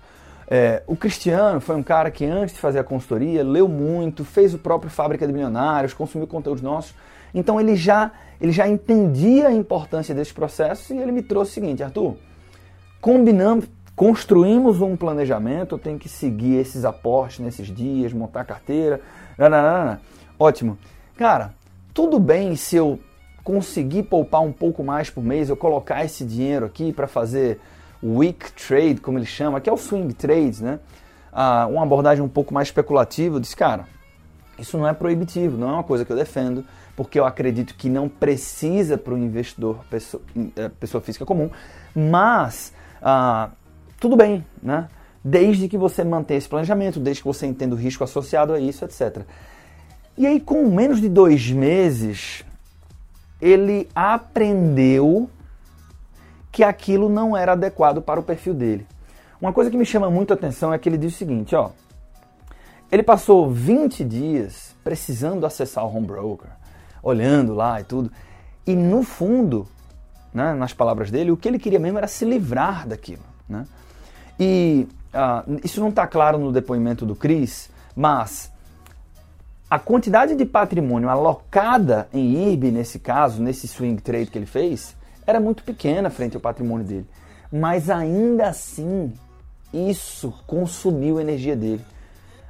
é, 0.52 0.82
o 0.88 0.96
Cristiano 0.96 1.62
foi 1.62 1.76
um 1.76 1.84
cara 1.84 2.10
que 2.10 2.26
antes 2.26 2.56
de 2.56 2.60
fazer 2.60 2.80
a 2.80 2.84
consultoria 2.84 3.44
leu 3.44 3.68
muito, 3.68 4.26
fez 4.26 4.52
o 4.52 4.58
próprio 4.58 4.90
Fábrica 4.90 5.28
de 5.28 5.32
Milionários, 5.32 5.94
consumiu 5.94 6.26
conteúdos 6.26 6.64
nossos. 6.64 6.96
Então 7.32 7.62
ele 7.62 7.76
já, 7.76 8.12
ele 8.42 8.52
já 8.52 8.68
entendia 8.68 9.50
a 9.50 9.54
importância 9.54 10.16
desses 10.16 10.34
processos 10.34 10.90
e 10.90 10.98
ele 10.98 11.12
me 11.12 11.22
trouxe 11.22 11.52
o 11.52 11.54
seguinte, 11.54 11.84
Arthur, 11.84 12.18
combinamos, 13.00 13.66
construímos 13.96 14.82
um 14.82 14.98
planejamento, 14.98 15.76
eu 15.76 15.80
tenho 15.80 16.00
que 16.00 16.10
seguir 16.10 16.56
esses 16.56 16.84
aportes 16.84 17.38
nesses 17.38 17.68
dias, 17.68 18.12
montar 18.12 18.44
carteira, 18.44 19.02
nananana. 19.38 20.02
ótimo. 20.40 20.80
Cara, 21.16 21.54
tudo 21.94 22.18
bem 22.18 22.56
se 22.56 22.76
eu 22.76 23.00
conseguir 23.44 24.04
poupar 24.04 24.42
um 24.42 24.52
pouco 24.52 24.84
mais 24.84 25.12
por 25.12 25.24
mês, 25.24 25.48
eu 25.48 25.56
colocar 25.56 26.04
esse 26.04 26.26
dinheiro 26.26 26.66
aqui 26.66 26.92
para 26.92 27.06
fazer 27.06 27.60
weak 28.04 28.52
trade, 28.54 29.02
como 29.02 29.18
ele 29.18 29.26
chama, 29.26 29.60
que 29.60 29.70
é 29.70 29.74
o 29.74 29.78
swing 29.78 30.14
trade, 30.14 30.64
né? 30.64 30.80
Ah, 31.32 31.68
uma 31.68 31.84
abordagem 31.84 32.24
um 32.24 32.30
pouco 32.30 32.54
mais 32.54 32.70
especulativa, 32.70 33.36
eu 33.36 33.40
disse, 33.40 33.56
cara, 33.56 33.86
isso 34.58 34.78
não 34.78 34.88
é 34.88 34.94
proibitivo, 34.94 35.58
não 35.58 35.70
é 35.70 35.74
uma 35.74 35.84
coisa 35.84 36.04
que 36.04 36.12
eu 36.12 36.16
defendo, 36.16 36.66
porque 36.96 37.20
eu 37.20 37.26
acredito 37.26 37.76
que 37.76 37.90
não 37.90 38.10
precisa 38.10 38.98
para 38.98 39.14
o 39.14 39.18
investidor, 39.18 39.86
pessoa, 39.90 40.22
é, 40.56 40.70
pessoa, 40.70 41.02
física 41.02 41.26
comum, 41.26 41.50
mas 41.96 42.74
ah, 43.02 43.50
tudo 44.00 44.16
bem, 44.16 44.46
né? 44.62 44.88
Desde 45.24 45.68
que 45.68 45.78
você 45.78 46.04
mantenha 46.04 46.38
esse 46.38 46.48
planejamento, 46.48 47.00
desde 47.00 47.22
que 47.22 47.28
você 47.28 47.46
entenda 47.46 47.76
o 47.76 47.78
risco 47.78 48.04
associado 48.04 48.54
a 48.54 48.60
isso, 48.60 48.86
etc. 48.86 49.24
E 50.18 50.26
aí, 50.26 50.40
com 50.40 50.70
menos 50.70 51.00
de 51.00 51.10
dois 51.10 51.50
meses, 51.52 52.44
ele 53.42 53.88
aprendeu 53.94 55.30
que 56.52 56.64
aquilo 56.64 57.10
não 57.10 57.36
era 57.36 57.54
adequado 57.54 58.02
para 58.02 58.20
o 58.20 58.24
perfil 58.24 58.54
dele. 58.54 58.88
Uma 59.42 59.54
coisa 59.54 59.70
que 59.70 59.78
me 59.78 59.86
chama 59.86 60.10
muito 60.10 60.32
a 60.32 60.36
atenção 60.36 60.74
é 60.74 60.78
que 60.78 60.90
ele 60.90 60.98
diz 60.98 61.14
o 61.14 61.18
seguinte, 61.18 61.56
ó, 61.56 61.70
ele 62.92 63.04
passou 63.04 63.50
20 63.50 64.04
dias 64.04 64.76
precisando 64.84 65.46
acessar 65.46 65.86
o 65.86 65.96
home 65.96 66.08
broker, 66.08 66.50
olhando 67.02 67.54
lá 67.54 67.80
e 67.80 67.84
tudo, 67.84 68.12
e 68.66 68.76
no 68.76 69.04
fundo, 69.04 69.68
né, 70.34 70.54
nas 70.54 70.74
palavras 70.74 71.10
dele, 71.10 71.32
o 71.32 71.38
que 71.38 71.48
ele 71.48 71.60
queria 71.60 71.80
mesmo 71.80 71.98
era 71.98 72.08
se 72.08 72.26
livrar 72.26 72.88
daquilo. 72.88 73.24
Né? 73.48 73.66
E 74.40 74.88
uh, 75.14 75.60
isso 75.64 75.80
não 75.80 75.90
está 75.90 76.06
claro 76.06 76.38
no 76.38 76.52
depoimento 76.52 77.06
do 77.06 77.16
Cris, 77.16 77.70
mas 77.96 78.52
a 79.70 79.78
quantidade 79.78 80.36
de 80.36 80.46
patrimônio 80.46 81.10
alocada 81.10 82.10
em 82.12 82.50
IRB, 82.50 82.72
nesse 82.72 83.00
caso, 83.00 83.42
nesse 83.42 83.68
swing 83.68 84.02
trade 84.02 84.32
que 84.32 84.38
ele 84.38 84.48
fez, 84.48 84.96
era 85.30 85.40
muito 85.40 85.64
pequena 85.64 86.10
frente 86.10 86.36
ao 86.36 86.42
patrimônio 86.42 86.86
dele. 86.86 87.08
Mas 87.52 87.90
ainda 87.90 88.48
assim, 88.48 89.14
isso 89.74 90.34
consumiu 90.46 91.18
a 91.18 91.22
energia 91.22 91.56
dele. 91.56 91.84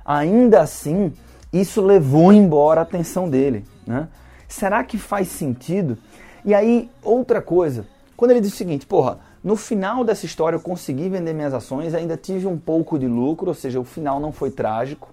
Ainda 0.05 0.61
assim, 0.61 1.13
isso 1.51 1.81
levou 1.81 2.31
embora 2.31 2.81
a 2.81 2.83
atenção 2.83 3.29
dele. 3.29 3.65
Né? 3.85 4.07
Será 4.47 4.83
que 4.83 4.97
faz 4.97 5.27
sentido? 5.27 5.97
E 6.43 6.53
aí, 6.53 6.89
outra 7.03 7.41
coisa, 7.41 7.85
quando 8.15 8.31
ele 8.31 8.41
diz 8.41 8.53
o 8.53 8.55
seguinte, 8.55 8.85
porra, 8.85 9.19
no 9.43 9.55
final 9.55 10.03
dessa 10.03 10.25
história 10.25 10.55
eu 10.55 10.61
consegui 10.61 11.09
vender 11.09 11.33
minhas 11.33 11.53
ações, 11.53 11.93
ainda 11.93 12.17
tive 12.17 12.47
um 12.47 12.57
pouco 12.57 12.97
de 12.97 13.07
lucro, 13.07 13.47
ou 13.49 13.53
seja, 13.53 13.79
o 13.79 13.83
final 13.83 14.19
não 14.19 14.31
foi 14.31 14.51
trágico, 14.51 15.09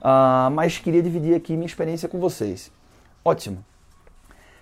uh, 0.00 0.50
mas 0.50 0.78
queria 0.78 1.02
dividir 1.02 1.34
aqui 1.34 1.54
minha 1.54 1.66
experiência 1.66 2.08
com 2.08 2.18
vocês. 2.18 2.70
Ótimo. 3.24 3.64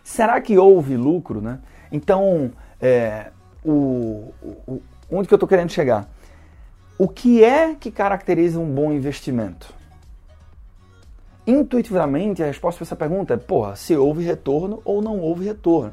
Será 0.05 0.41
que 0.41 0.59
houve 0.59 0.97
lucro, 0.97 1.41
né? 1.41 1.61
Então, 1.93 2.51
é, 2.81 3.31
o, 3.63 4.33
o, 4.43 4.83
onde 5.11 5.29
que 5.29 5.35
eu 5.35 5.37
estou 5.37 5.49
querendo 5.49 5.71
chegar? 5.71 6.09
O 6.99 7.07
que 7.07 7.45
é 7.45 7.75
que 7.75 7.91
caracteriza 7.91 8.59
um 8.59 8.67
bom 8.67 8.93
investimento? 8.93 9.75
Intuitivamente, 11.47 12.43
a 12.43 12.47
resposta 12.47 12.79
para 12.79 12.85
essa 12.85 12.97
pergunta 12.97 13.35
é: 13.35 13.37
porra, 13.37 13.77
se 13.77 13.95
houve 13.97 14.25
retorno 14.25 14.81
ou 14.85 15.03
não 15.03 15.19
houve 15.21 15.45
retorno. 15.45 15.93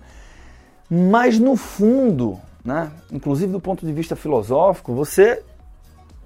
Mas 0.90 1.38
no 1.38 1.56
fundo, 1.56 2.40
né, 2.64 2.92
inclusive 3.12 3.52
do 3.52 3.60
ponto 3.60 3.86
de 3.86 3.92
vista 3.92 4.16
filosófico, 4.16 4.94
você 4.94 5.44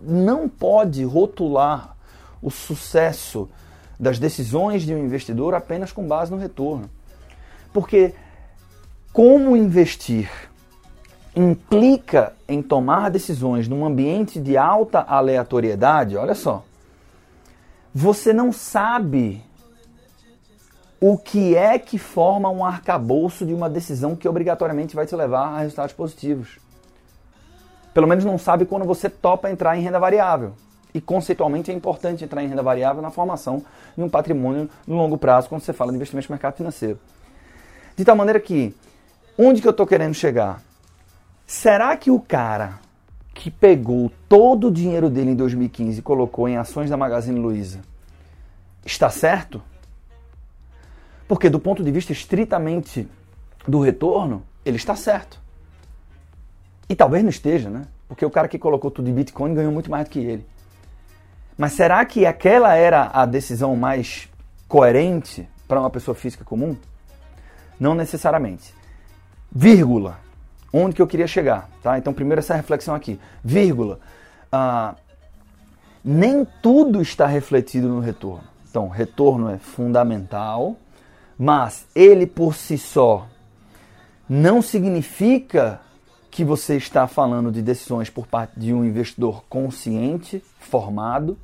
não 0.01 0.47
pode 0.47 1.03
rotular 1.03 1.95
o 2.41 2.51
sucesso 2.51 3.49
das 3.99 4.19
decisões 4.19 4.83
de 4.83 4.93
um 4.93 4.97
investidor 4.97 5.53
apenas 5.53 5.91
com 5.91 6.05
base 6.05 6.31
no 6.31 6.37
retorno. 6.37 6.89
Porque 7.71 8.13
como 9.13 9.55
investir 9.55 10.29
implica 11.35 12.33
em 12.47 12.61
tomar 12.61 13.09
decisões 13.09 13.67
num 13.67 13.85
ambiente 13.85 14.39
de 14.39 14.57
alta 14.57 14.99
aleatoriedade, 15.01 16.17
olha 16.17 16.35
só. 16.35 16.63
Você 17.93 18.33
não 18.33 18.51
sabe 18.51 19.43
o 20.99 21.17
que 21.17 21.55
é 21.55 21.77
que 21.77 21.99
forma 21.99 22.49
um 22.49 22.65
arcabouço 22.65 23.45
de 23.45 23.53
uma 23.53 23.69
decisão 23.69 24.15
que 24.15 24.27
obrigatoriamente 24.27 24.95
vai 24.95 25.05
te 25.05 25.15
levar 25.15 25.49
a 25.49 25.59
resultados 25.59 25.93
positivos. 25.93 26.57
Pelo 27.93 28.07
menos 28.07 28.25
não 28.25 28.37
sabe 28.37 28.65
quando 28.65 28.85
você 28.85 29.09
topa 29.09 29.51
entrar 29.51 29.77
em 29.77 29.81
renda 29.81 29.99
variável. 29.99 30.53
E 30.93 31.01
conceitualmente 31.01 31.69
é 31.69 31.73
importante 31.73 32.23
entrar 32.23 32.43
em 32.43 32.47
renda 32.47 32.63
variável 32.63 33.01
na 33.01 33.11
formação 33.11 33.63
de 33.95 34.03
um 34.03 34.09
patrimônio 34.09 34.69
no 34.87 34.95
longo 34.95 35.17
prazo 35.17 35.49
quando 35.49 35.61
você 35.61 35.73
fala 35.73 35.91
de 35.91 35.97
investimento 35.97 36.29
no 36.29 36.33
mercado 36.33 36.55
financeiro. 36.55 36.99
De 37.95 38.03
tal 38.03 38.15
maneira 38.15 38.39
que, 38.39 38.75
onde 39.37 39.61
que 39.61 39.67
eu 39.67 39.71
estou 39.71 39.87
querendo 39.87 40.13
chegar? 40.13 40.61
Será 41.45 41.95
que 41.97 42.09
o 42.09 42.19
cara 42.19 42.79
que 43.33 43.49
pegou 43.49 44.11
todo 44.29 44.67
o 44.67 44.71
dinheiro 44.71 45.09
dele 45.09 45.31
em 45.31 45.35
2015 45.35 45.99
e 45.99 46.01
colocou 46.01 46.47
em 46.47 46.57
ações 46.57 46.89
da 46.89 46.97
Magazine 46.97 47.39
Luiza 47.39 47.81
está 48.85 49.09
certo? 49.09 49.61
Porque 51.27 51.49
do 51.49 51.59
ponto 51.59 51.83
de 51.83 51.91
vista 51.91 52.11
estritamente 52.11 53.07
do 53.67 53.79
retorno, 53.79 54.43
ele 54.65 54.77
está 54.77 54.95
certo. 54.95 55.41
E 56.87 56.95
talvez 56.95 57.23
não 57.23 57.29
esteja, 57.29 57.69
né? 57.69 57.83
Porque 58.07 58.25
o 58.25 58.29
cara 58.29 58.47
que 58.47 58.59
colocou 58.59 58.91
tudo 58.91 59.09
em 59.09 59.13
Bitcoin 59.13 59.53
ganhou 59.53 59.71
muito 59.71 59.89
mais 59.89 60.05
do 60.05 60.11
que 60.11 60.19
ele. 60.19 60.45
Mas 61.57 61.73
será 61.73 62.03
que 62.05 62.25
aquela 62.25 62.75
era 62.75 63.09
a 63.13 63.25
decisão 63.25 63.75
mais 63.75 64.29
coerente 64.67 65.47
para 65.67 65.79
uma 65.79 65.89
pessoa 65.89 66.13
física 66.13 66.43
comum? 66.43 66.75
Não 67.79 67.95
necessariamente. 67.95 68.73
Vírgula. 69.53 70.19
Onde 70.71 70.95
que 70.95 71.01
eu 71.01 71.07
queria 71.07 71.27
chegar? 71.27 71.69
Tá? 71.83 71.97
Então, 71.97 72.13
primeiro 72.13 72.39
essa 72.39 72.55
reflexão 72.55 72.95
aqui. 72.95 73.19
Vírgula. 73.43 73.99
Ah, 74.51 74.95
nem 76.03 76.45
tudo 76.61 77.01
está 77.01 77.27
refletido 77.27 77.87
no 77.87 77.99
retorno. 77.99 78.43
Então, 78.69 78.87
retorno 78.87 79.49
é 79.49 79.59
fundamental, 79.59 80.75
mas 81.37 81.85
ele 81.93 82.25
por 82.25 82.55
si 82.55 82.77
só 82.77 83.27
não 84.27 84.61
significa 84.63 85.79
que 86.31 86.43
você 86.43 86.75
está 86.75 87.05
falando 87.05 87.51
de 87.51 87.61
decisões 87.61 88.09
por 88.09 88.25
parte 88.25 88.59
de 88.59 88.73
um 88.73 88.83
investidor 88.83 89.43
consciente, 89.47 90.43
formado. 90.59 91.37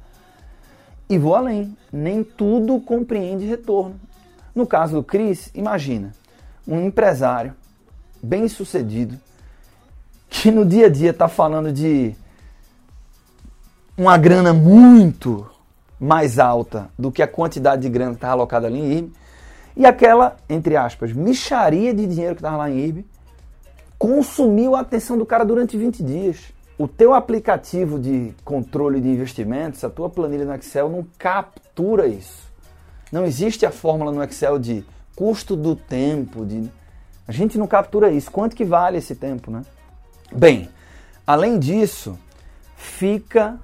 E 1.08 1.18
vou 1.18 1.36
além, 1.36 1.78
nem 1.94 2.24
tudo 2.24 2.80
compreende 2.80 3.46
retorno. 3.46 4.00
No 4.56 4.66
caso 4.66 4.96
do 4.96 5.04
Cris, 5.04 5.52
imagina 5.54 6.12
um 6.68 6.84
empresário 6.86 7.54
bem 8.22 8.48
sucedido 8.48 9.20
que 10.30 10.52
no 10.52 10.66
dia 10.66 10.86
a 10.86 10.90
dia 10.90 11.10
está 11.10 11.28
falando 11.28 11.72
de 11.72 12.16
uma 13.98 14.18
grana 14.18 14.54
muito 14.54 15.50
mais 16.00 16.40
alta 16.40 16.90
do 16.98 17.12
que 17.12 17.22
a 17.22 17.28
quantidade 17.28 17.82
de 17.82 17.90
grana 17.90 18.12
que 18.12 18.18
estava 18.18 18.34
alocada 18.34 18.68
ali 18.68 18.80
em 18.80 18.92
IRB 18.92 19.12
e 19.76 19.86
aquela, 19.86 20.38
entre 20.50 20.76
aspas, 20.76 21.14
micharia 21.14 21.94
de 21.94 22.06
dinheiro 22.06 22.36
que 22.36 22.40
estava 22.40 22.58
lá 22.58 22.70
em 22.70 22.80
IRB 22.80 23.06
consumiu 23.98 24.76
a 24.76 24.82
atenção 24.82 25.18
do 25.18 25.26
cara 25.26 25.46
durante 25.46 25.78
20 25.78 26.04
dias. 26.04 26.54
O 26.78 26.88
teu 26.88 27.14
aplicativo 27.14 28.00
de 28.00 28.34
controle 28.44 29.02
de 29.02 29.10
investimentos, 29.10 29.84
a 29.84 29.90
tua 29.90 30.10
planilha 30.10 30.46
no 30.46 30.56
Excel 30.56 30.90
não 30.90 31.06
captura 31.18 32.08
isso. 32.08 32.50
Não 33.12 33.26
existe 33.26 33.66
a 33.66 33.72
fórmula 33.72 34.12
no 34.12 34.24
Excel 34.24 34.58
de 34.58 34.86
custo 35.16 35.56
do 35.56 35.76
tempo, 35.76 36.46
de 36.46 36.70
a 37.30 37.32
gente 37.32 37.60
não 37.60 37.68
captura 37.68 38.10
isso. 38.10 38.32
Quanto 38.32 38.56
que 38.56 38.66
vale 38.66 38.98
esse 38.98 39.14
tempo, 39.14 39.52
né? 39.52 39.62
Bem, 40.32 40.68
além 41.28 41.60
disso, 41.60 42.18
fica 42.76 43.60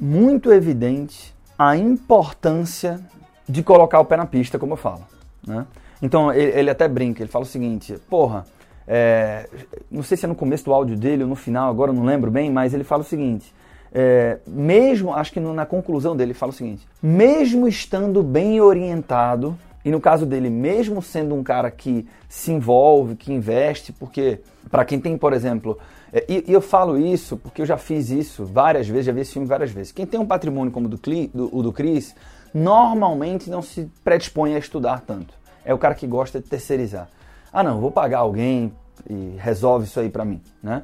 muito 0.00 0.50
evidente 0.50 1.34
a 1.58 1.76
importância 1.76 2.98
de 3.46 3.62
colocar 3.62 4.00
o 4.00 4.04
pé 4.06 4.16
na 4.16 4.24
pista, 4.24 4.58
como 4.58 4.72
eu 4.72 4.76
falo. 4.78 5.06
Né? 5.46 5.66
Então 6.00 6.32
ele, 6.32 6.58
ele 6.58 6.70
até 6.70 6.88
brinca, 6.88 7.22
ele 7.22 7.30
fala 7.30 7.44
o 7.44 7.46
seguinte, 7.46 7.98
porra, 8.08 8.46
é, 8.88 9.46
não 9.90 10.02
sei 10.02 10.16
se 10.16 10.24
é 10.24 10.28
no 10.28 10.34
começo 10.34 10.64
do 10.64 10.72
áudio 10.72 10.96
dele 10.96 11.22
ou 11.22 11.28
no 11.28 11.36
final, 11.36 11.68
agora 11.68 11.92
não 11.92 12.04
lembro 12.04 12.30
bem, 12.30 12.50
mas 12.50 12.72
ele 12.72 12.82
fala 12.82 13.02
o 13.02 13.04
seguinte: 13.04 13.52
é, 13.92 14.38
mesmo, 14.46 15.12
acho 15.12 15.30
que 15.32 15.38
na 15.38 15.66
conclusão 15.66 16.16
dele, 16.16 16.30
ele 16.30 16.38
fala 16.38 16.50
o 16.50 16.54
seguinte: 16.54 16.88
mesmo 17.02 17.68
estando 17.68 18.22
bem 18.22 18.58
orientado, 18.58 19.54
e 19.84 19.90
no 19.90 20.00
caso 20.00 20.24
dele, 20.24 20.48
mesmo 20.48 21.02
sendo 21.02 21.34
um 21.34 21.42
cara 21.42 21.70
que 21.70 22.06
se 22.28 22.52
envolve, 22.52 23.16
que 23.16 23.32
investe, 23.32 23.92
porque 23.92 24.40
para 24.70 24.84
quem 24.84 25.00
tem, 25.00 25.16
por 25.18 25.32
exemplo, 25.32 25.78
é, 26.12 26.24
e, 26.28 26.44
e, 26.48 26.52
eu 26.52 26.60
falo 26.60 26.98
isso 26.98 27.36
porque 27.36 27.62
eu 27.62 27.66
já 27.66 27.76
fiz 27.76 28.10
isso 28.10 28.44
várias 28.44 28.88
vezes, 28.88 29.06
já 29.06 29.12
vi 29.12 29.20
esse 29.20 29.32
filme 29.32 29.48
várias 29.48 29.70
vezes. 29.70 29.92
Quem 29.92 30.06
tem 30.06 30.20
um 30.20 30.26
patrimônio 30.26 30.72
como 30.72 30.86
o 30.86 30.88
do, 30.88 30.98
do, 30.98 31.56
o 31.56 31.62
do 31.62 31.72
Cris, 31.72 32.14
normalmente 32.54 33.50
não 33.50 33.62
se 33.62 33.90
predispõe 34.04 34.54
a 34.54 34.58
estudar 34.58 35.00
tanto. 35.00 35.34
É 35.64 35.72
o 35.72 35.78
cara 35.78 35.94
que 35.94 36.06
gosta 36.06 36.40
de 36.40 36.48
terceirizar 36.48 37.08
ah 37.52 37.62
não, 37.62 37.80
vou 37.80 37.90
pagar 37.90 38.20
alguém 38.20 38.72
e 39.08 39.36
resolve 39.38 39.84
isso 39.84 40.00
aí 40.00 40.08
para 40.08 40.24
mim, 40.24 40.40
né? 40.62 40.82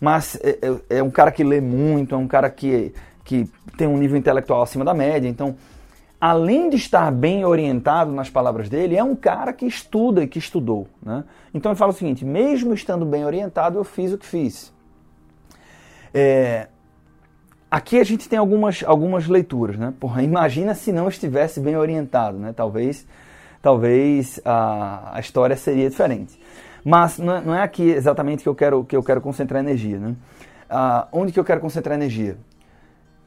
Mas 0.00 0.36
é, 0.42 0.58
é, 0.90 0.98
é, 0.98 1.02
um 1.02 1.10
cara 1.10 1.30
que 1.30 1.44
lê 1.44 1.60
muito, 1.60 2.14
é 2.14 2.18
um 2.18 2.26
cara 2.26 2.50
que, 2.50 2.92
que 3.24 3.48
tem 3.78 3.86
um 3.86 3.96
nível 3.96 4.16
intelectual 4.16 4.62
acima 4.62 4.84
da 4.84 4.92
média, 4.92 5.28
então 5.28 5.54
além 6.22 6.70
de 6.70 6.76
estar 6.76 7.10
bem 7.10 7.44
orientado 7.44 8.12
nas 8.12 8.30
palavras 8.30 8.68
dele, 8.68 8.96
é 8.96 9.02
um 9.02 9.16
cara 9.16 9.52
que 9.52 9.66
estuda 9.66 10.22
e 10.22 10.28
que 10.28 10.38
estudou. 10.38 10.86
Né? 11.02 11.24
Então 11.52 11.72
ele 11.72 11.78
fala 11.78 11.90
o 11.90 11.94
seguinte: 11.94 12.24
mesmo 12.24 12.72
estando 12.72 13.04
bem 13.04 13.24
orientado, 13.24 13.76
eu 13.76 13.82
fiz 13.82 14.12
o 14.12 14.18
que 14.18 14.24
fiz. 14.24 14.72
É, 16.14 16.68
aqui 17.68 17.98
a 17.98 18.04
gente 18.04 18.28
tem 18.28 18.38
algumas, 18.38 18.84
algumas 18.86 19.26
leituras. 19.26 19.76
Né? 19.76 19.92
Porra, 19.98 20.22
imagina 20.22 20.76
se 20.76 20.92
não 20.92 21.08
estivesse 21.08 21.58
bem 21.58 21.76
orientado. 21.76 22.38
Né? 22.38 22.52
Talvez 22.52 23.04
talvez 23.60 24.40
a, 24.44 25.16
a 25.16 25.20
história 25.20 25.56
seria 25.56 25.90
diferente. 25.90 26.38
Mas 26.84 27.18
não 27.18 27.34
é, 27.34 27.40
não 27.40 27.54
é, 27.54 27.62
aqui 27.62 27.90
exatamente 27.90 28.44
que 28.44 28.48
eu 28.48 28.54
quero, 28.54 28.84
que 28.84 28.94
eu 28.94 29.02
quero 29.02 29.20
concentrar 29.20 29.60
energia. 29.60 29.98
Né? 29.98 30.14
Ah, 30.70 31.08
onde 31.10 31.32
que 31.32 31.40
eu 31.40 31.44
quero 31.44 31.60
concentrar 31.60 31.96
energia? 31.96 32.36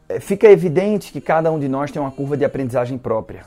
É, 0.08 0.20
fica 0.20 0.48
evidente 0.48 1.12
que 1.12 1.20
cada 1.20 1.52
um 1.52 1.60
de 1.60 1.68
nós 1.68 1.92
tem 1.92 2.02
uma 2.02 2.12
curva 2.12 2.38
de 2.38 2.46
aprendizagem 2.46 2.98
própria. 2.98 3.46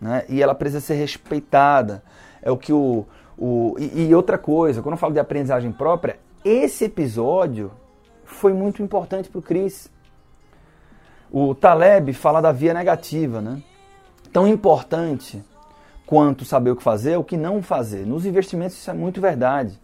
Né? 0.00 0.24
E 0.28 0.42
ela 0.42 0.54
precisa 0.54 0.80
ser 0.80 0.94
respeitada. 0.94 2.02
É 2.42 2.50
o 2.50 2.56
que 2.56 2.72
o. 2.72 3.06
o 3.36 3.76
e, 3.78 4.06
e 4.08 4.14
outra 4.14 4.38
coisa, 4.38 4.82
quando 4.82 4.94
eu 4.94 4.98
falo 4.98 5.12
de 5.12 5.20
aprendizagem 5.20 5.72
própria, 5.72 6.18
esse 6.44 6.84
episódio 6.84 7.72
foi 8.24 8.52
muito 8.52 8.82
importante 8.82 9.28
para 9.28 9.38
o 9.38 9.42
Cris. 9.42 9.90
O 11.30 11.54
Taleb 11.54 12.12
fala 12.12 12.40
da 12.40 12.52
via 12.52 12.72
negativa, 12.72 13.40
né? 13.40 13.60
Tão 14.32 14.46
importante 14.46 15.42
quanto 16.06 16.44
saber 16.44 16.70
o 16.70 16.76
que 16.76 16.82
fazer, 16.82 17.16
o 17.16 17.24
que 17.24 17.36
não 17.36 17.62
fazer. 17.62 18.06
Nos 18.06 18.24
investimentos 18.24 18.76
isso 18.76 18.90
é 18.90 18.94
muito 18.94 19.20
verdade. 19.20 19.78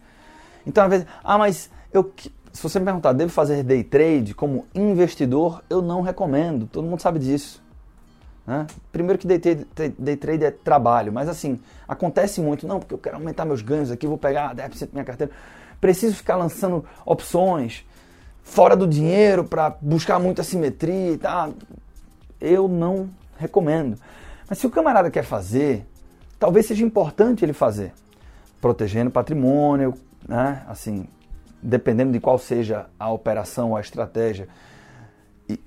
Então, 0.65 0.85
às 0.85 0.89
vezes, 0.89 1.07
ah, 1.21 1.37
mas 1.37 1.69
eu, 1.91 2.11
se 2.53 2.61
você 2.61 2.79
me 2.79 2.85
perguntar, 2.85 3.13
devo 3.13 3.31
fazer 3.31 3.63
day 3.63 3.83
trade 3.83 4.35
como 4.35 4.67
investidor? 4.75 5.63
Eu 5.69 5.81
não 5.81 6.01
recomendo. 6.01 6.67
Todo 6.67 6.85
mundo 6.85 7.01
sabe 7.01 7.17
disso. 7.17 7.61
Né? 8.45 8.67
Primeiro 8.91 9.17
que 9.17 9.25
day 9.25 9.39
trade, 9.39 9.65
day 9.97 10.15
trade 10.15 10.45
é 10.45 10.51
trabalho, 10.51 11.11
mas 11.11 11.27
assim, 11.27 11.59
acontece 11.87 12.41
muito, 12.41 12.67
não, 12.67 12.79
porque 12.79 12.93
eu 12.93 12.97
quero 12.97 13.15
aumentar 13.15 13.45
meus 13.45 13.61
ganhos 13.61 13.89
aqui, 13.89 14.05
vou 14.05 14.17
pegar 14.17 14.53
10% 14.53 14.79
da 14.81 14.87
minha 14.93 15.05
carteira. 15.05 15.33
Preciso 15.81 16.15
ficar 16.15 16.35
lançando 16.35 16.85
opções 17.05 17.85
fora 18.43 18.75
do 18.75 18.87
dinheiro 18.87 19.43
para 19.43 19.75
buscar 19.81 20.19
muita 20.19 20.43
simetria 20.43 21.11
e 21.11 21.17
tal. 21.17 21.53
Eu 22.39 22.67
não 22.67 23.09
recomendo. 23.37 23.97
Mas 24.47 24.59
se 24.59 24.67
o 24.67 24.69
camarada 24.69 25.09
quer 25.09 25.23
fazer, 25.23 25.85
talvez 26.37 26.65
seja 26.65 26.83
importante 26.83 27.43
ele 27.43 27.53
fazer, 27.53 27.93
protegendo 28.61 29.09
patrimônio, 29.09 29.93
né? 30.27 30.63
Assim, 30.67 31.07
dependendo 31.63 32.11
de 32.11 32.19
qual 32.19 32.37
seja 32.37 32.87
a 32.99 33.09
operação 33.11 33.75
a 33.75 33.81
estratégia, 33.81 34.47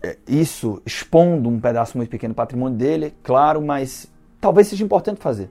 é, 0.03 0.17
isso 0.29 0.83
expondo 0.85 1.49
um 1.49 1.61
pedaço 1.61 1.97
muito 1.97 2.11
pequeno 2.11 2.35
do 2.35 2.37
patrimônio 2.37 2.77
dele, 2.77 3.15
claro, 3.23 3.61
mas 3.63 4.11
talvez 4.41 4.69
seja 4.69 4.85
importante 4.85 5.21
fazer. 5.21 5.51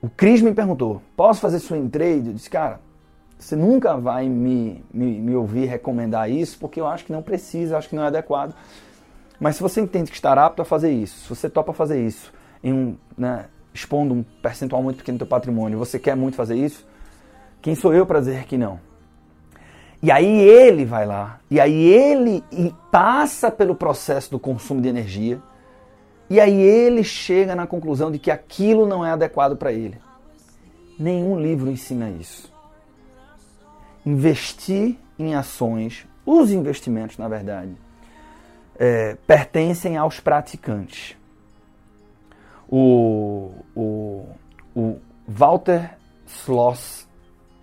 O 0.00 0.08
Cris 0.08 0.42
me 0.42 0.52
perguntou: 0.52 1.02
posso 1.16 1.40
fazer 1.40 1.58
swing 1.58 1.88
trade? 1.88 2.28
Eu 2.28 2.34
disse, 2.34 2.50
cara, 2.50 2.80
você 3.38 3.56
nunca 3.56 3.96
vai 3.96 4.28
me, 4.28 4.84
me, 4.92 5.20
me, 5.20 5.34
ouvir 5.34 5.66
recomendar 5.66 6.30
isso, 6.30 6.58
porque 6.58 6.80
eu 6.80 6.86
acho 6.86 7.04
que 7.04 7.12
não 7.12 7.22
precisa, 7.22 7.76
acho 7.76 7.88
que 7.88 7.96
não 7.96 8.04
é 8.04 8.06
adequado. 8.06 8.54
Mas 9.38 9.56
se 9.56 9.62
você 9.62 9.80
entende 9.80 10.10
que 10.10 10.16
está 10.16 10.32
apto 10.32 10.62
a 10.62 10.64
fazer 10.64 10.90
isso, 10.90 11.20
se 11.20 11.28
você 11.28 11.50
topa 11.50 11.72
fazer 11.72 12.04
isso 12.04 12.32
em 12.62 12.72
um, 12.72 12.96
né, 13.16 13.46
expondo 13.74 14.14
um 14.14 14.22
percentual 14.22 14.82
muito 14.82 14.98
pequeno 14.98 15.18
do 15.18 15.20
teu 15.20 15.26
patrimônio, 15.26 15.78
você 15.78 15.98
quer 15.98 16.16
muito 16.16 16.36
fazer 16.36 16.56
isso? 16.56 16.86
Quem 17.60 17.74
sou 17.74 17.92
eu 17.92 18.06
para 18.06 18.20
dizer 18.20 18.44
que 18.44 18.56
não? 18.56 18.80
E 20.02 20.10
aí 20.10 20.40
ele 20.40 20.84
vai 20.84 21.06
lá, 21.06 21.40
e 21.50 21.58
aí 21.58 21.84
ele 21.84 22.44
passa 22.90 23.50
pelo 23.50 23.74
processo 23.74 24.30
do 24.30 24.38
consumo 24.38 24.80
de 24.80 24.88
energia, 24.88 25.40
e 26.28 26.40
aí 26.40 26.60
ele 26.60 27.02
chega 27.02 27.54
na 27.54 27.66
conclusão 27.66 28.10
de 28.10 28.18
que 28.18 28.30
aquilo 28.30 28.86
não 28.86 29.04
é 29.04 29.10
adequado 29.10 29.56
para 29.56 29.72
ele. 29.72 29.98
Nenhum 30.98 31.40
livro 31.40 31.70
ensina 31.70 32.10
isso. 32.10 32.52
Investir 34.04 34.96
em 35.18 35.34
ações, 35.34 36.06
os 36.24 36.50
investimentos, 36.50 37.16
na 37.16 37.28
verdade, 37.28 37.74
é, 38.78 39.16
pertencem 39.26 39.96
aos 39.96 40.20
praticantes. 40.20 41.16
O, 42.68 43.52
o, 43.74 44.28
o 44.74 44.98
Walter 45.26 45.96
Sloss, 46.26 47.05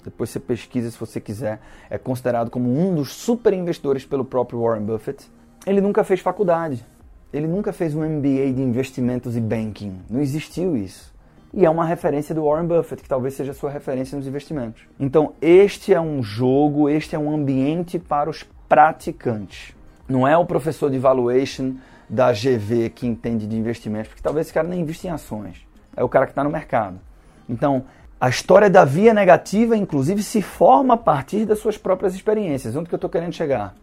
depois 0.04 0.30
você 0.30 0.40
pesquisa 0.40 0.92
se 0.92 1.00
você 1.00 1.20
quiser, 1.20 1.60
é 1.90 1.98
considerado 1.98 2.50
como 2.50 2.70
um 2.70 2.94
dos 2.94 3.14
super 3.14 3.54
investidores 3.54 4.06
pelo 4.06 4.26
próprio 4.26 4.62
Warren 4.62 4.84
Buffett. 4.84 5.30
Ele 5.66 5.82
nunca 5.82 6.04
fez 6.04 6.20
faculdade. 6.20 6.86
Ele 7.32 7.48
nunca 7.48 7.74
fez 7.74 7.96
um 7.96 8.02
MBA 8.02 8.54
de 8.54 8.62
investimentos 8.62 9.36
e 9.36 9.42
banking. 9.42 10.02
Não 10.10 10.22
existiu 10.22 10.78
isso. 10.78 11.14
E 11.54 11.66
é 11.66 11.70
uma 11.70 11.86
referência 11.86 12.34
do 12.34 12.46
Warren 12.46 12.68
Buffett, 12.68 13.02
que 13.02 13.08
talvez 13.08 13.36
seja 13.36 13.52
a 13.52 13.56
sua 13.56 13.70
referência 13.70 14.18
nos 14.18 14.28
investimentos. 14.28 14.84
Então, 15.00 15.34
este 15.42 15.94
é 15.94 16.02
um 16.02 16.22
jogo, 16.22 16.90
este 16.90 17.16
é 17.16 17.20
um 17.20 17.34
ambiente 17.34 18.00
para 18.00 18.30
os 18.30 18.44
praticantes. 18.68 19.76
Não 20.08 20.28
é 20.28 20.36
o 20.36 20.46
professor 20.46 20.90
de 20.90 20.98
valuation 20.98 21.76
da 22.10 22.32
GV 22.32 22.90
que 22.90 23.08
entende 23.08 23.48
de 23.48 23.56
investimentos, 23.56 24.10
porque 24.10 24.22
talvez 24.22 24.48
esse 24.48 24.54
cara 24.54 24.68
nem 24.68 24.82
invista 24.82 25.08
em 25.08 25.12
ações. 25.12 25.66
É 25.96 26.04
o 26.04 26.10
cara 26.10 26.26
que 26.26 26.32
está 26.32 26.44
no 26.44 26.50
mercado. 26.50 27.00
Então, 27.48 27.86
a 28.24 28.30
história 28.30 28.70
da 28.70 28.86
via 28.86 29.14
negativa, 29.14 29.76
inclusive, 29.76 30.24
se 30.24 30.42
forma 30.42 30.94
a 30.94 30.98
partir 30.98 31.46
das 31.46 31.60
suas 31.60 31.78
próprias 31.78 32.16
experiências. 32.16 32.74
Onde 32.74 32.88
que 32.88 32.96
eu 32.96 32.98
estou 32.98 33.10
querendo 33.10 33.34
chegar? 33.34 33.76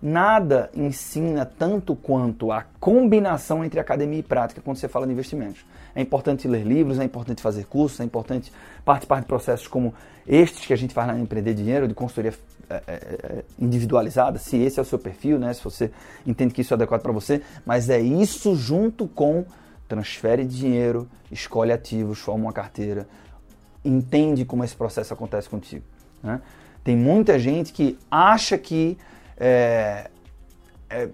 Nada 0.00 0.70
ensina 0.72 1.44
tanto 1.44 1.96
quanto 1.96 2.52
a 2.52 2.64
combinação 2.78 3.64
entre 3.64 3.80
academia 3.80 4.20
e 4.20 4.22
prática 4.22 4.60
quando 4.60 4.76
você 4.76 4.86
fala 4.86 5.04
de 5.04 5.12
investimentos. 5.12 5.66
É 5.96 6.00
importante 6.00 6.46
ler 6.46 6.62
livros, 6.62 7.00
é 7.00 7.04
importante 7.04 7.42
fazer 7.42 7.64
cursos, 7.64 7.98
é 7.98 8.04
importante 8.04 8.52
participar 8.84 9.18
de 9.18 9.26
processos 9.26 9.66
como 9.66 9.92
estes 10.24 10.64
que 10.64 10.72
a 10.72 10.76
gente 10.76 10.94
faz 10.94 11.08
na 11.08 11.18
Empreender 11.18 11.52
Dinheiro, 11.52 11.88
de 11.88 11.94
consultoria 11.94 12.32
é, 12.70 12.74
é, 12.74 12.92
é, 12.92 13.44
individualizada, 13.58 14.38
se 14.38 14.58
esse 14.58 14.78
é 14.78 14.82
o 14.82 14.86
seu 14.86 15.00
perfil, 15.00 15.40
né, 15.40 15.52
se 15.52 15.64
você 15.64 15.90
entende 16.24 16.54
que 16.54 16.60
isso 16.60 16.72
é 16.72 16.76
adequado 16.76 17.02
para 17.02 17.10
você, 17.10 17.42
mas 17.66 17.90
é 17.90 17.98
isso 17.98 18.54
junto 18.54 19.08
com 19.08 19.44
transfere 19.88 20.44
dinheiro, 20.44 21.08
escolhe 21.32 21.72
ativos, 21.72 22.18
forma 22.20 22.44
uma 22.44 22.52
carteira, 22.52 23.08
entende 23.88 24.44
como 24.44 24.64
esse 24.64 24.76
processo 24.76 25.12
acontece 25.14 25.48
contigo. 25.48 25.84
Né? 26.22 26.40
Tem 26.84 26.96
muita 26.96 27.38
gente 27.38 27.72
que 27.72 27.98
acha 28.10 28.56
que 28.56 28.96
é, 29.36 30.10
é, 30.88 31.08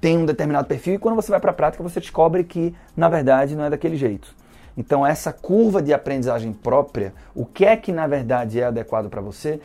tem 0.00 0.18
um 0.18 0.26
determinado 0.26 0.66
perfil 0.66 0.94
e 0.94 0.98
quando 0.98 1.16
você 1.16 1.30
vai 1.30 1.40
para 1.40 1.50
a 1.50 1.54
prática 1.54 1.82
você 1.82 2.00
descobre 2.00 2.44
que 2.44 2.74
na 2.96 3.08
verdade 3.08 3.56
não 3.56 3.64
é 3.64 3.70
daquele 3.70 3.96
jeito. 3.96 4.34
Então 4.76 5.06
essa 5.06 5.32
curva 5.32 5.82
de 5.82 5.92
aprendizagem 5.92 6.52
própria, 6.52 7.14
o 7.34 7.44
que 7.44 7.64
é 7.64 7.76
que 7.76 7.92
na 7.92 8.06
verdade 8.06 8.60
é 8.60 8.64
adequado 8.64 9.08
para 9.08 9.20
você, 9.20 9.60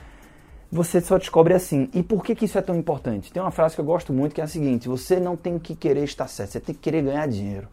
você 0.72 1.02
só 1.02 1.18
descobre 1.18 1.54
assim. 1.54 1.90
E 1.94 2.02
por 2.02 2.24
que, 2.24 2.34
que 2.34 2.46
isso 2.46 2.58
é 2.58 2.62
tão 2.62 2.76
importante? 2.76 3.32
Tem 3.32 3.42
uma 3.42 3.52
frase 3.52 3.76
que 3.76 3.82
eu 3.82 3.86
gosto 3.86 4.14
muito 4.14 4.34
que 4.34 4.40
é 4.40 4.44
a 4.44 4.48
seguinte: 4.48 4.88
você 4.88 5.20
não 5.20 5.36
tem 5.36 5.60
que 5.60 5.76
querer 5.76 6.06
estar 6.06 6.28
certo, 6.28 6.52
você 6.52 6.60
tem 6.62 6.74
que 6.74 6.82
querer 6.82 7.04
ganhar 7.04 7.28
dinheiro. 7.28 7.68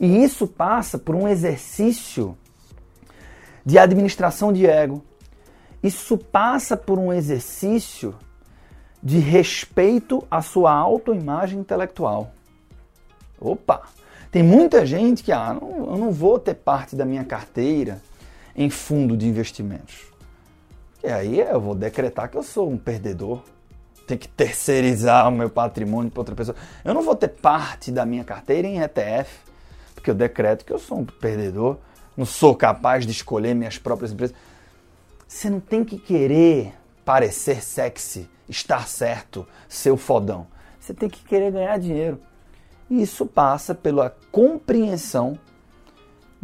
E 0.00 0.24
isso 0.24 0.48
passa 0.48 0.98
por 0.98 1.14
um 1.14 1.28
exercício 1.28 2.36
de 3.64 3.78
administração 3.78 4.52
de 4.52 4.66
ego. 4.66 5.02
Isso 5.82 6.16
passa 6.16 6.76
por 6.76 6.98
um 6.98 7.12
exercício 7.12 8.14
de 9.02 9.18
respeito 9.18 10.26
à 10.30 10.40
sua 10.40 10.72
autoimagem 10.72 11.58
intelectual. 11.58 12.32
Opa! 13.38 13.82
Tem 14.30 14.42
muita 14.42 14.84
gente 14.84 15.22
que, 15.22 15.30
ah, 15.30 15.54
não, 15.54 15.92
eu 15.92 15.98
não 15.98 16.10
vou 16.10 16.38
ter 16.38 16.54
parte 16.54 16.96
da 16.96 17.04
minha 17.04 17.24
carteira 17.24 18.00
em 18.56 18.70
fundo 18.70 19.16
de 19.16 19.28
investimentos. 19.28 20.06
E 21.04 21.06
aí 21.08 21.38
eu 21.38 21.60
vou 21.60 21.74
decretar 21.74 22.30
que 22.30 22.36
eu 22.36 22.42
sou 22.42 22.70
um 22.70 22.78
perdedor. 22.78 23.42
Tem 24.06 24.16
que 24.16 24.26
terceirizar 24.26 25.28
o 25.28 25.30
meu 25.30 25.50
patrimônio 25.50 26.10
para 26.10 26.20
outra 26.20 26.34
pessoa. 26.34 26.56
Eu 26.84 26.94
não 26.94 27.02
vou 27.02 27.14
ter 27.14 27.28
parte 27.28 27.92
da 27.92 28.04
minha 28.04 28.24
carteira 28.24 28.66
em 28.66 28.80
ETF, 28.80 29.30
porque 29.94 30.10
eu 30.10 30.14
decreto 30.14 30.64
que 30.64 30.72
eu 30.72 30.78
sou 30.78 30.98
um 30.98 31.04
perdedor. 31.04 31.76
Não 32.16 32.24
sou 32.24 32.54
capaz 32.54 33.04
de 33.04 33.12
escolher 33.12 33.54
minhas 33.54 33.78
próprias 33.78 34.12
empresas. 34.12 34.36
Você 35.26 35.50
não 35.50 35.60
tem 35.60 35.84
que 35.84 35.98
querer 35.98 36.72
parecer 37.04 37.62
sexy 37.62 38.28
estar 38.48 38.86
certo, 38.86 39.46
ser 39.68 39.90
o 39.90 39.96
fodão. 39.96 40.46
Você 40.78 40.92
tem 40.92 41.08
que 41.08 41.24
querer 41.24 41.50
ganhar 41.50 41.78
dinheiro. 41.78 42.20
E 42.90 43.02
isso 43.02 43.24
passa 43.24 43.74
pela 43.74 44.14
compreensão 44.30 45.38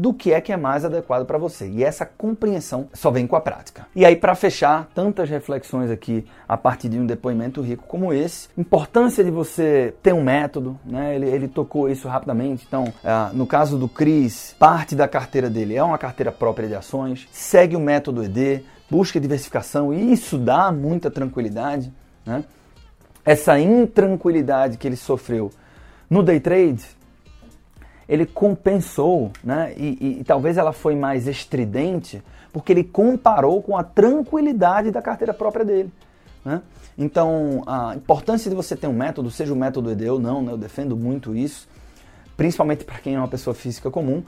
do 0.01 0.15
que 0.15 0.33
é 0.33 0.41
que 0.41 0.51
é 0.51 0.57
mais 0.57 0.83
adequado 0.83 1.27
para 1.27 1.37
você. 1.37 1.69
E 1.69 1.85
essa 1.85 2.07
compreensão 2.07 2.89
só 2.91 3.11
vem 3.11 3.27
com 3.27 3.37
a 3.37 3.41
prática. 3.41 3.87
E 3.95 4.03
aí, 4.03 4.17
para 4.17 4.35
fechar, 4.35 4.89
tantas 4.95 5.29
reflexões 5.29 5.91
aqui 5.91 6.25
a 6.49 6.57
partir 6.57 6.89
de 6.89 6.99
um 6.99 7.05
depoimento 7.05 7.61
rico 7.61 7.85
como 7.87 8.11
esse, 8.11 8.49
importância 8.57 9.23
de 9.23 9.31
você 9.31 9.93
ter 10.03 10.15
um 10.15 10.23
método, 10.23 10.81
né? 10.87 11.15
Ele, 11.15 11.27
ele 11.27 11.49
tocou 11.49 11.87
isso 11.87 12.09
rapidamente. 12.09 12.65
Então, 12.67 12.85
uh, 12.85 13.37
no 13.37 13.47
caso 13.47 13.77
do 13.77 13.87
Cris, 13.91 14.57
parte 14.59 14.95
da 14.95 15.07
carteira 15.07 15.51
dele 15.51 15.77
é 15.77 15.83
uma 15.83 15.99
carteira 15.99 16.33
própria 16.33 16.67
de 16.67 16.75
ações, 16.75 17.29
segue 17.31 17.77
o 17.77 17.81
método 17.81 18.25
ED, 18.25 18.65
busca 18.91 19.21
diversificação 19.21 19.93
e 19.93 20.15
isso 20.15 20.39
dá 20.39 20.73
muita 20.73 21.11
tranquilidade. 21.11 21.93
Né? 22.25 22.43
Essa 23.23 23.61
intranquilidade 23.61 24.79
que 24.79 24.89
ele 24.89 24.97
sofreu 24.97 25.51
no 26.09 26.23
day 26.23 26.41
trade, 26.41 26.85
ele 28.11 28.27
compensou, 28.27 29.31
né? 29.43 29.73
E, 29.77 29.97
e, 30.01 30.21
e, 30.21 30.25
talvez 30.25 30.59
ela 30.59 30.73
foi 30.73 30.97
mais 30.97 31.29
estridente, 31.29 32.21
porque 32.53 32.73
ele 32.73 32.83
comparou 32.83 33.63
com 33.63 33.77
a 33.77 33.85
tranquilidade 33.85 34.91
da 34.91 35.01
carteira 35.01 35.33
própria 35.33 35.65
dele. 35.65 35.93
Né? 36.45 36.61
Então, 36.99 37.63
a 37.69 37.95
importância 37.95 38.51
de 38.51 38.57
você 38.57 38.75
ter 38.75 38.89
um 38.89 38.93
método, 38.93 39.31
seja 39.31 39.53
o 39.53 39.57
método 39.57 39.93
ED 39.93 40.11
ou 40.11 40.19
não, 40.19 40.43
né? 40.43 40.51
eu 40.51 40.59
defendo 40.59 40.97
muito 40.97 41.37
isso, 41.37 41.69
principalmente 42.37 42.85
para 42.85 42.99
quem 42.99 43.15
é 43.15 43.19
uma 43.19 43.29
pessoa 43.29 43.55
física 43.55 43.91
comum. 43.91 44.25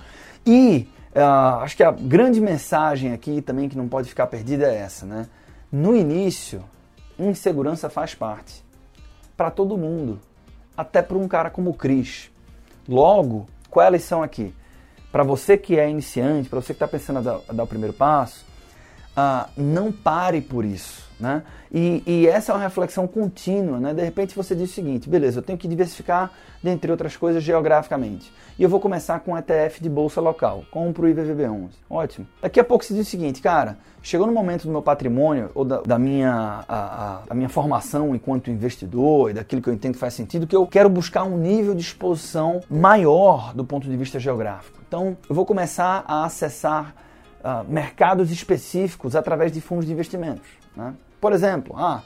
E 0.46 0.88
Uh, 1.14 1.60
acho 1.60 1.76
que 1.76 1.82
a 1.82 1.90
grande 1.90 2.40
mensagem 2.40 3.12
aqui 3.12 3.42
também 3.42 3.68
que 3.68 3.76
não 3.76 3.86
pode 3.86 4.08
ficar 4.08 4.26
perdida 4.28 4.64
é 4.64 4.76
essa, 4.76 5.04
né? 5.04 5.26
No 5.70 5.94
início, 5.94 6.64
insegurança 7.18 7.90
faz 7.90 8.14
parte. 8.14 8.64
Para 9.36 9.50
todo 9.50 9.76
mundo. 9.76 10.18
Até 10.74 11.02
para 11.02 11.18
um 11.18 11.28
cara 11.28 11.50
como 11.50 11.68
o 11.68 11.74
Cris. 11.74 12.30
Logo, 12.88 13.46
qual 13.72 13.84
é 13.84 13.86
a 13.86 13.90
lição 13.90 14.22
aqui? 14.22 14.54
Para 15.10 15.24
você 15.24 15.56
que 15.56 15.78
é 15.78 15.88
iniciante, 15.88 16.46
para 16.46 16.60
você 16.60 16.74
que 16.74 16.76
está 16.76 16.86
pensando 16.86 17.20
a 17.20 17.22
dar, 17.22 17.40
dar, 17.54 17.62
o 17.62 17.66
primeiro 17.66 17.94
passo, 17.94 18.44
uh, 19.16 19.48
não 19.56 19.90
pare 19.90 20.42
por 20.42 20.62
isso. 20.62 21.10
Né? 21.22 21.40
E, 21.72 22.02
e, 22.04 22.26
essa 22.26 22.50
é 22.50 22.54
uma 22.56 22.60
reflexão 22.60 23.06
contínua. 23.06 23.78
Né? 23.78 23.94
De 23.94 24.02
repente 24.02 24.34
você 24.34 24.56
diz 24.56 24.70
o 24.70 24.74
seguinte: 24.74 25.08
beleza, 25.08 25.38
eu 25.38 25.42
tenho 25.42 25.56
que 25.56 25.68
diversificar, 25.68 26.32
dentre 26.60 26.90
outras 26.90 27.16
coisas, 27.16 27.44
geograficamente. 27.44 28.32
E 28.58 28.62
eu 28.64 28.68
vou 28.68 28.80
começar 28.80 29.20
com 29.20 29.38
ETF 29.38 29.80
de 29.80 29.88
bolsa 29.88 30.20
local. 30.20 30.64
Compro 30.72 31.06
o 31.06 31.10
IVVB11. 31.10 31.68
Ótimo. 31.88 32.26
Daqui 32.42 32.58
a 32.58 32.64
pouco 32.64 32.84
você 32.84 32.92
diz 32.92 33.06
o 33.06 33.10
seguinte, 33.10 33.40
cara, 33.40 33.78
chegou 34.02 34.26
no 34.26 34.32
momento 34.32 34.64
do 34.64 34.72
meu 34.72 34.82
patrimônio 34.82 35.48
ou 35.54 35.64
da, 35.64 35.80
da 35.82 35.96
minha, 35.96 36.64
a, 36.68 37.22
a, 37.30 37.34
minha 37.34 37.48
formação 37.48 38.16
enquanto 38.16 38.50
investidor 38.50 39.30
e 39.30 39.34
daquilo 39.34 39.62
que 39.62 39.68
eu 39.68 39.74
entendo 39.74 39.92
que 39.92 40.00
faz 40.00 40.14
sentido, 40.14 40.44
que 40.44 40.56
eu 40.56 40.66
quero 40.66 40.88
buscar 40.88 41.22
um 41.22 41.38
nível 41.38 41.72
de 41.72 41.82
exposição 41.82 42.60
maior 42.68 43.54
do 43.54 43.64
ponto 43.64 43.88
de 43.88 43.96
vista 43.96 44.18
geográfico. 44.18 44.80
Então 44.88 45.16
eu 45.28 45.34
vou 45.36 45.46
começar 45.46 46.04
a 46.04 46.24
acessar 46.24 46.92
uh, 47.44 47.64
mercados 47.70 48.32
específicos 48.32 49.14
através 49.14 49.52
de 49.52 49.60
fundos 49.60 49.86
de 49.86 49.92
investimentos. 49.92 50.48
Né? 50.76 50.92
Por 51.22 51.32
exemplo, 51.32 51.76
ah, 51.78 52.02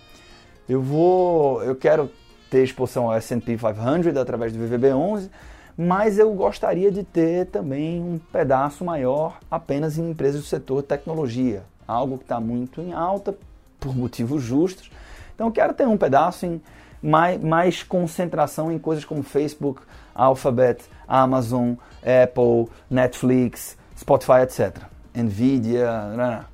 eu 0.68 0.82
vou, 0.82 1.62
eu 1.62 1.74
quero 1.74 2.10
ter 2.50 2.62
exposição 2.62 3.06
ao 3.06 3.14
S&P 3.14 3.56
500 3.56 4.14
através 4.14 4.52
do 4.52 4.58
VVB11, 4.58 5.30
mas 5.74 6.18
eu 6.18 6.34
gostaria 6.34 6.92
de 6.92 7.02
ter 7.02 7.46
também 7.46 7.98
um 7.98 8.18
pedaço 8.30 8.84
maior 8.84 9.38
apenas 9.50 9.96
em 9.96 10.10
empresas 10.10 10.42
do 10.42 10.46
setor 10.46 10.82
tecnologia, 10.82 11.62
algo 11.88 12.18
que 12.18 12.24
está 12.24 12.38
muito 12.38 12.82
em 12.82 12.92
alta 12.92 13.34
por 13.80 13.96
motivos 13.96 14.42
justos. 14.42 14.90
Então 15.34 15.46
eu 15.46 15.52
quero 15.52 15.72
ter 15.72 15.88
um 15.88 15.96
pedaço 15.96 16.44
em 16.44 16.60
mais, 17.02 17.42
mais 17.42 17.82
concentração 17.82 18.70
em 18.70 18.78
coisas 18.78 19.06
como 19.06 19.22
Facebook, 19.22 19.80
Alphabet, 20.14 20.84
Amazon, 21.08 21.72
Apple, 22.02 22.70
Netflix, 22.90 23.78
Spotify, 23.98 24.42
etc. 24.42 24.76
Nvidia, 25.14 26.02
né, 26.08 26.44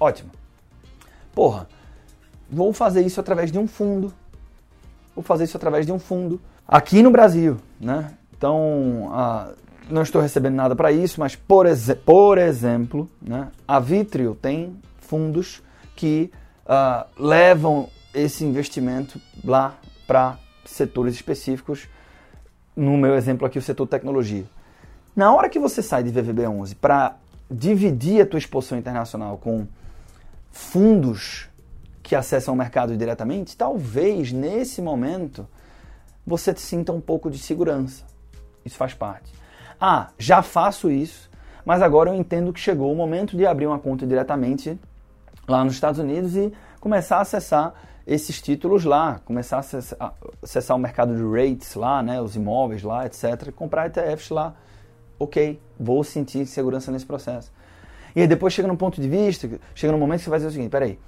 ótimo. 0.00 0.30
Porra, 1.34 1.68
vou 2.50 2.72
fazer 2.72 3.02
isso 3.02 3.20
através 3.20 3.52
de 3.52 3.58
um 3.58 3.66
fundo. 3.66 4.12
Vou 5.14 5.22
fazer 5.22 5.44
isso 5.44 5.56
através 5.56 5.84
de 5.84 5.92
um 5.92 5.98
fundo 5.98 6.40
aqui 6.66 7.02
no 7.02 7.10
Brasil, 7.10 7.56
né? 7.80 8.12
Então, 8.36 9.10
ah, 9.12 9.52
não 9.90 10.02
estou 10.02 10.20
recebendo 10.20 10.54
nada 10.54 10.76
para 10.76 10.92
isso, 10.92 11.18
mas 11.18 11.34
por, 11.34 11.66
por 12.04 12.38
exemplo, 12.38 13.10
né, 13.20 13.48
a 13.66 13.80
Vitrio 13.80 14.34
tem 14.40 14.76
fundos 15.00 15.62
que 15.96 16.30
ah, 16.66 17.06
levam 17.18 17.88
esse 18.14 18.44
investimento 18.44 19.20
lá 19.44 19.74
para 20.06 20.38
setores 20.64 21.14
específicos. 21.14 21.88
No 22.76 22.96
meu 22.96 23.16
exemplo 23.16 23.46
aqui, 23.46 23.58
o 23.58 23.62
setor 23.62 23.86
tecnologia. 23.86 24.44
Na 25.16 25.34
hora 25.34 25.48
que 25.48 25.58
você 25.58 25.82
sai 25.82 26.04
de 26.04 26.12
VVB11 26.12 26.76
para 26.80 27.16
dividir 27.50 28.20
a 28.22 28.26
tua 28.26 28.38
exposição 28.38 28.78
internacional 28.78 29.38
com 29.38 29.66
fundos 30.52 31.47
que 32.08 32.16
acessam 32.16 32.54
o 32.54 32.56
mercado 32.56 32.96
diretamente, 32.96 33.54
talvez 33.54 34.32
nesse 34.32 34.80
momento 34.80 35.46
você 36.26 36.56
sinta 36.56 36.90
um 36.90 37.02
pouco 37.02 37.30
de 37.30 37.36
segurança. 37.36 38.02
Isso 38.64 38.76
faz 38.78 38.94
parte. 38.94 39.30
Ah, 39.78 40.08
já 40.18 40.40
faço 40.40 40.90
isso, 40.90 41.28
mas 41.66 41.82
agora 41.82 42.08
eu 42.08 42.14
entendo 42.14 42.50
que 42.50 42.58
chegou 42.58 42.90
o 42.90 42.96
momento 42.96 43.36
de 43.36 43.44
abrir 43.44 43.66
uma 43.66 43.78
conta 43.78 44.06
diretamente 44.06 44.80
lá 45.46 45.62
nos 45.62 45.74
Estados 45.74 46.00
Unidos 46.00 46.34
e 46.34 46.50
começar 46.80 47.18
a 47.18 47.20
acessar 47.20 47.74
esses 48.06 48.40
títulos 48.40 48.86
lá, 48.86 49.20
começar 49.26 49.56
a 49.56 49.60
acessar, 49.60 50.14
acessar 50.42 50.78
o 50.78 50.80
mercado 50.80 51.14
de 51.14 51.22
rates 51.22 51.74
lá, 51.74 52.02
né, 52.02 52.22
os 52.22 52.34
imóveis 52.36 52.82
lá, 52.82 53.04
etc. 53.04 53.52
Comprar 53.54 53.84
ETFs 53.88 54.30
lá. 54.30 54.54
Ok, 55.18 55.60
vou 55.78 56.02
sentir 56.02 56.46
segurança 56.46 56.90
nesse 56.90 57.04
processo. 57.04 57.52
E 58.16 58.22
aí 58.22 58.26
depois 58.26 58.54
chega 58.54 58.66
num 58.66 58.76
ponto 58.76 58.98
de 58.98 59.08
vista, 59.10 59.46
chega 59.74 59.92
num 59.92 59.98
momento 59.98 60.20
que 60.20 60.24
você 60.24 60.30
vai 60.30 60.38
dizer 60.38 60.48
o 60.48 60.52
seguinte, 60.52 60.70
peraí, 60.70 60.98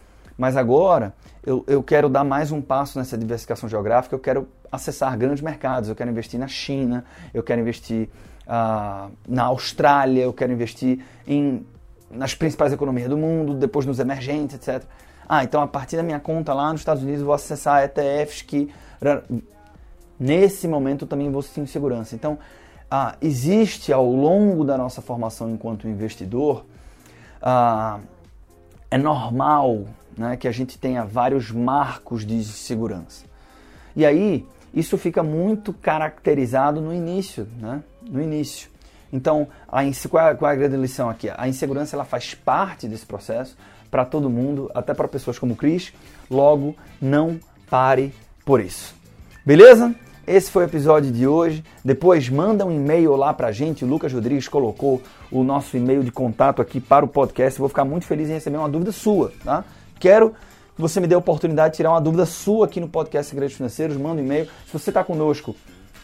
mas 0.41 0.57
agora 0.57 1.13
eu, 1.45 1.63
eu 1.69 1.83
quero 1.83 2.09
dar 2.09 2.25
mais 2.25 2.51
um 2.51 2.63
passo 2.63 2.99
nessa 2.99 3.19
diversificação 3.19 3.69
geográfica, 3.69 4.15
eu 4.15 4.19
quero 4.19 4.49
acessar 4.73 5.15
grandes 5.19 5.43
mercados, 5.43 5.91
eu 5.91 5.95
quero 5.95 6.09
investir 6.09 6.41
na 6.41 6.49
China, 6.49 7.05
eu 7.35 7.43
quero 7.43 7.61
investir 7.61 8.09
uh, 8.47 9.13
na 9.29 9.45
Austrália, 9.45 10.23
eu 10.23 10.33
quero 10.33 10.51
investir 10.51 11.05
em, 11.27 11.67
nas 12.11 12.35
principais 12.35 12.73
economias 12.73 13.11
do 13.11 13.19
mundo, 13.19 13.53
depois 13.53 13.85
nos 13.85 13.99
emergentes, 13.99 14.57
etc. 14.57 14.83
Ah, 15.29 15.45
então 15.45 15.61
a 15.61 15.67
partir 15.67 15.97
da 15.97 16.03
minha 16.03 16.19
conta 16.19 16.55
lá 16.55 16.73
nos 16.73 16.81
Estados 16.81 17.03
Unidos 17.03 17.21
vou 17.21 17.35
acessar 17.35 17.85
ETFs 17.85 18.41
que 18.41 18.73
nesse 20.19 20.67
momento 20.67 21.05
eu 21.05 21.09
também 21.09 21.31
vou 21.31 21.43
sentir 21.43 21.71
segurança. 21.71 22.15
Então, 22.15 22.39
ah, 22.91 23.15
existe 23.21 23.93
ao 23.93 24.11
longo 24.11 24.65
da 24.65 24.79
nossa 24.79 25.03
formação 25.03 25.51
enquanto 25.51 25.87
investidor, 25.87 26.65
ah, 27.43 28.01
é 28.91 28.97
normal 28.97 29.85
né, 30.21 30.37
que 30.37 30.47
a 30.47 30.53
gente 30.53 30.79
tenha 30.79 31.03
vários 31.03 31.51
marcos 31.51 32.27
de 32.27 32.45
segurança. 32.45 33.25
E 33.97 34.05
aí, 34.05 34.47
isso 34.75 34.99
fica 34.99 35.23
muito 35.23 35.73
caracterizado 35.73 36.79
no 36.79 36.93
início, 36.93 37.49
né? 37.59 37.83
No 38.07 38.21
início. 38.21 38.69
Então, 39.11 39.49
a, 39.67 39.81
qual, 40.11 40.29
é, 40.29 40.35
qual 40.35 40.51
é 40.51 40.55
a 40.55 40.57
grande 40.59 40.77
lição 40.77 41.09
aqui? 41.09 41.31
A 41.35 41.49
insegurança 41.49 41.97
ela 41.97 42.05
faz 42.05 42.35
parte 42.35 42.87
desse 42.87 43.07
processo 43.07 43.57
para 43.91 44.05
todo 44.05 44.29
mundo, 44.29 44.71
até 44.75 44.93
para 44.93 45.09
pessoas 45.09 45.39
como 45.39 45.55
o 45.55 45.57
Cris. 45.57 45.91
Logo, 46.31 46.77
não 47.01 47.41
pare 47.71 48.13
por 48.45 48.61
isso. 48.61 48.95
Beleza? 49.45 49.95
Esse 50.27 50.51
foi 50.51 50.65
o 50.65 50.67
episódio 50.67 51.11
de 51.11 51.27
hoje. 51.27 51.65
Depois 51.83 52.29
manda 52.29 52.67
um 52.67 52.71
e-mail 52.71 53.17
lá 53.17 53.33
pra 53.33 53.53
gente. 53.53 53.87
O 53.87 53.89
Lucas 53.89 54.13
Rodrigues 54.13 54.49
colocou 54.49 55.03
o 55.31 55.43
nosso 55.43 55.79
e-mail 55.79 56.05
de 56.05 56.13
contato 56.13 56.61
aqui 56.61 56.79
para 56.79 57.07
o 57.07 57.09
podcast. 57.09 57.59
vou 57.59 57.71
ficar 57.71 57.87
muito 57.87 58.05
feliz 58.05 58.29
em 58.29 58.35
receber 58.35 58.59
uma 58.59 58.69
dúvida 58.69 58.93
sua, 58.93 59.33
tá? 59.43 59.65
Quero 60.01 60.35
que 60.75 60.81
você 60.81 60.99
me 60.99 61.07
dê 61.07 61.15
a 61.15 61.19
oportunidade 61.19 61.73
de 61.73 61.77
tirar 61.77 61.91
uma 61.91 62.01
dúvida 62.01 62.25
sua 62.25 62.65
aqui 62.65 62.81
no 62.81 62.89
podcast 62.89 63.29
Segredos 63.29 63.55
Financeiros. 63.55 63.99
Manda 63.99 64.23
um 64.23 64.25
e-mail. 64.25 64.47
Se 64.67 64.73
você 64.73 64.89
está 64.89 65.05
conosco 65.05 65.55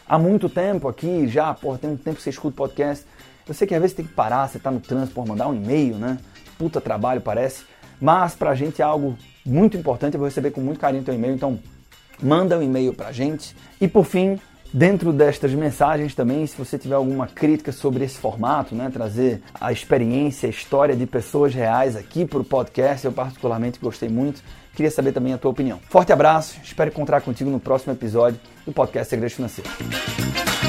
há 0.07 0.19
muito 0.19 0.47
tempo 0.47 0.87
aqui, 0.87 1.27
já, 1.27 1.51
porra, 1.55 1.79
tem 1.79 1.89
um 1.89 1.97
tempo 1.97 2.17
que 2.17 2.21
você 2.21 2.29
escuta 2.29 2.49
o 2.49 2.55
podcast. 2.55 3.03
Eu 3.47 3.55
sei 3.55 3.65
que 3.65 3.73
às 3.73 3.81
vezes 3.81 3.95
tem 3.95 4.05
que 4.05 4.13
parar, 4.13 4.47
você 4.47 4.57
está 4.57 4.69
no 4.69 4.79
trânsito, 4.79 5.19
mandar 5.27 5.47
um 5.47 5.55
e-mail, 5.55 5.95
né? 5.95 6.19
Puta 6.59 6.79
trabalho, 6.79 7.21
parece. 7.21 7.63
Mas 7.99 8.35
pra 8.35 8.53
gente 8.53 8.83
é 8.83 8.85
algo 8.85 9.17
muito 9.43 9.75
importante. 9.75 10.13
Eu 10.13 10.19
vou 10.19 10.27
receber 10.27 10.51
com 10.51 10.61
muito 10.61 10.79
carinho 10.79 11.03
teu 11.03 11.15
e-mail. 11.15 11.33
Então, 11.33 11.59
manda 12.21 12.55
um 12.55 12.61
e-mail 12.61 12.93
pra 12.93 13.11
gente. 13.11 13.55
E 13.81 13.87
por 13.87 14.05
fim, 14.05 14.39
Dentro 14.73 15.13
destas 15.13 15.53
mensagens 15.53 16.13
também, 16.13 16.45
se 16.45 16.57
você 16.57 16.77
tiver 16.77 16.95
alguma 16.95 17.25
crítica 17.27 17.71
sobre 17.71 18.03
esse 18.03 18.17
formato, 18.17 18.75
né, 18.75 18.89
trazer 18.91 19.41
a 19.59 19.71
experiência, 19.71 20.47
a 20.47 20.49
história 20.49 20.95
de 20.95 21.05
pessoas 21.05 21.53
reais 21.53 21.95
aqui 21.95 22.25
para 22.25 22.39
o 22.39 22.43
podcast, 22.43 23.05
eu 23.05 23.11
particularmente 23.11 23.79
gostei 23.79 24.09
muito. 24.09 24.41
Queria 24.75 24.91
saber 24.91 25.11
também 25.11 25.33
a 25.33 25.37
tua 25.37 25.51
opinião. 25.51 25.79
Forte 25.89 26.11
abraço, 26.11 26.59
espero 26.63 26.89
encontrar 26.89 27.21
contigo 27.21 27.49
no 27.49 27.59
próximo 27.59 27.93
episódio 27.93 28.39
do 28.65 28.71
podcast 28.71 29.09
Segredos 29.09 29.35
Financeiros. 29.35 30.66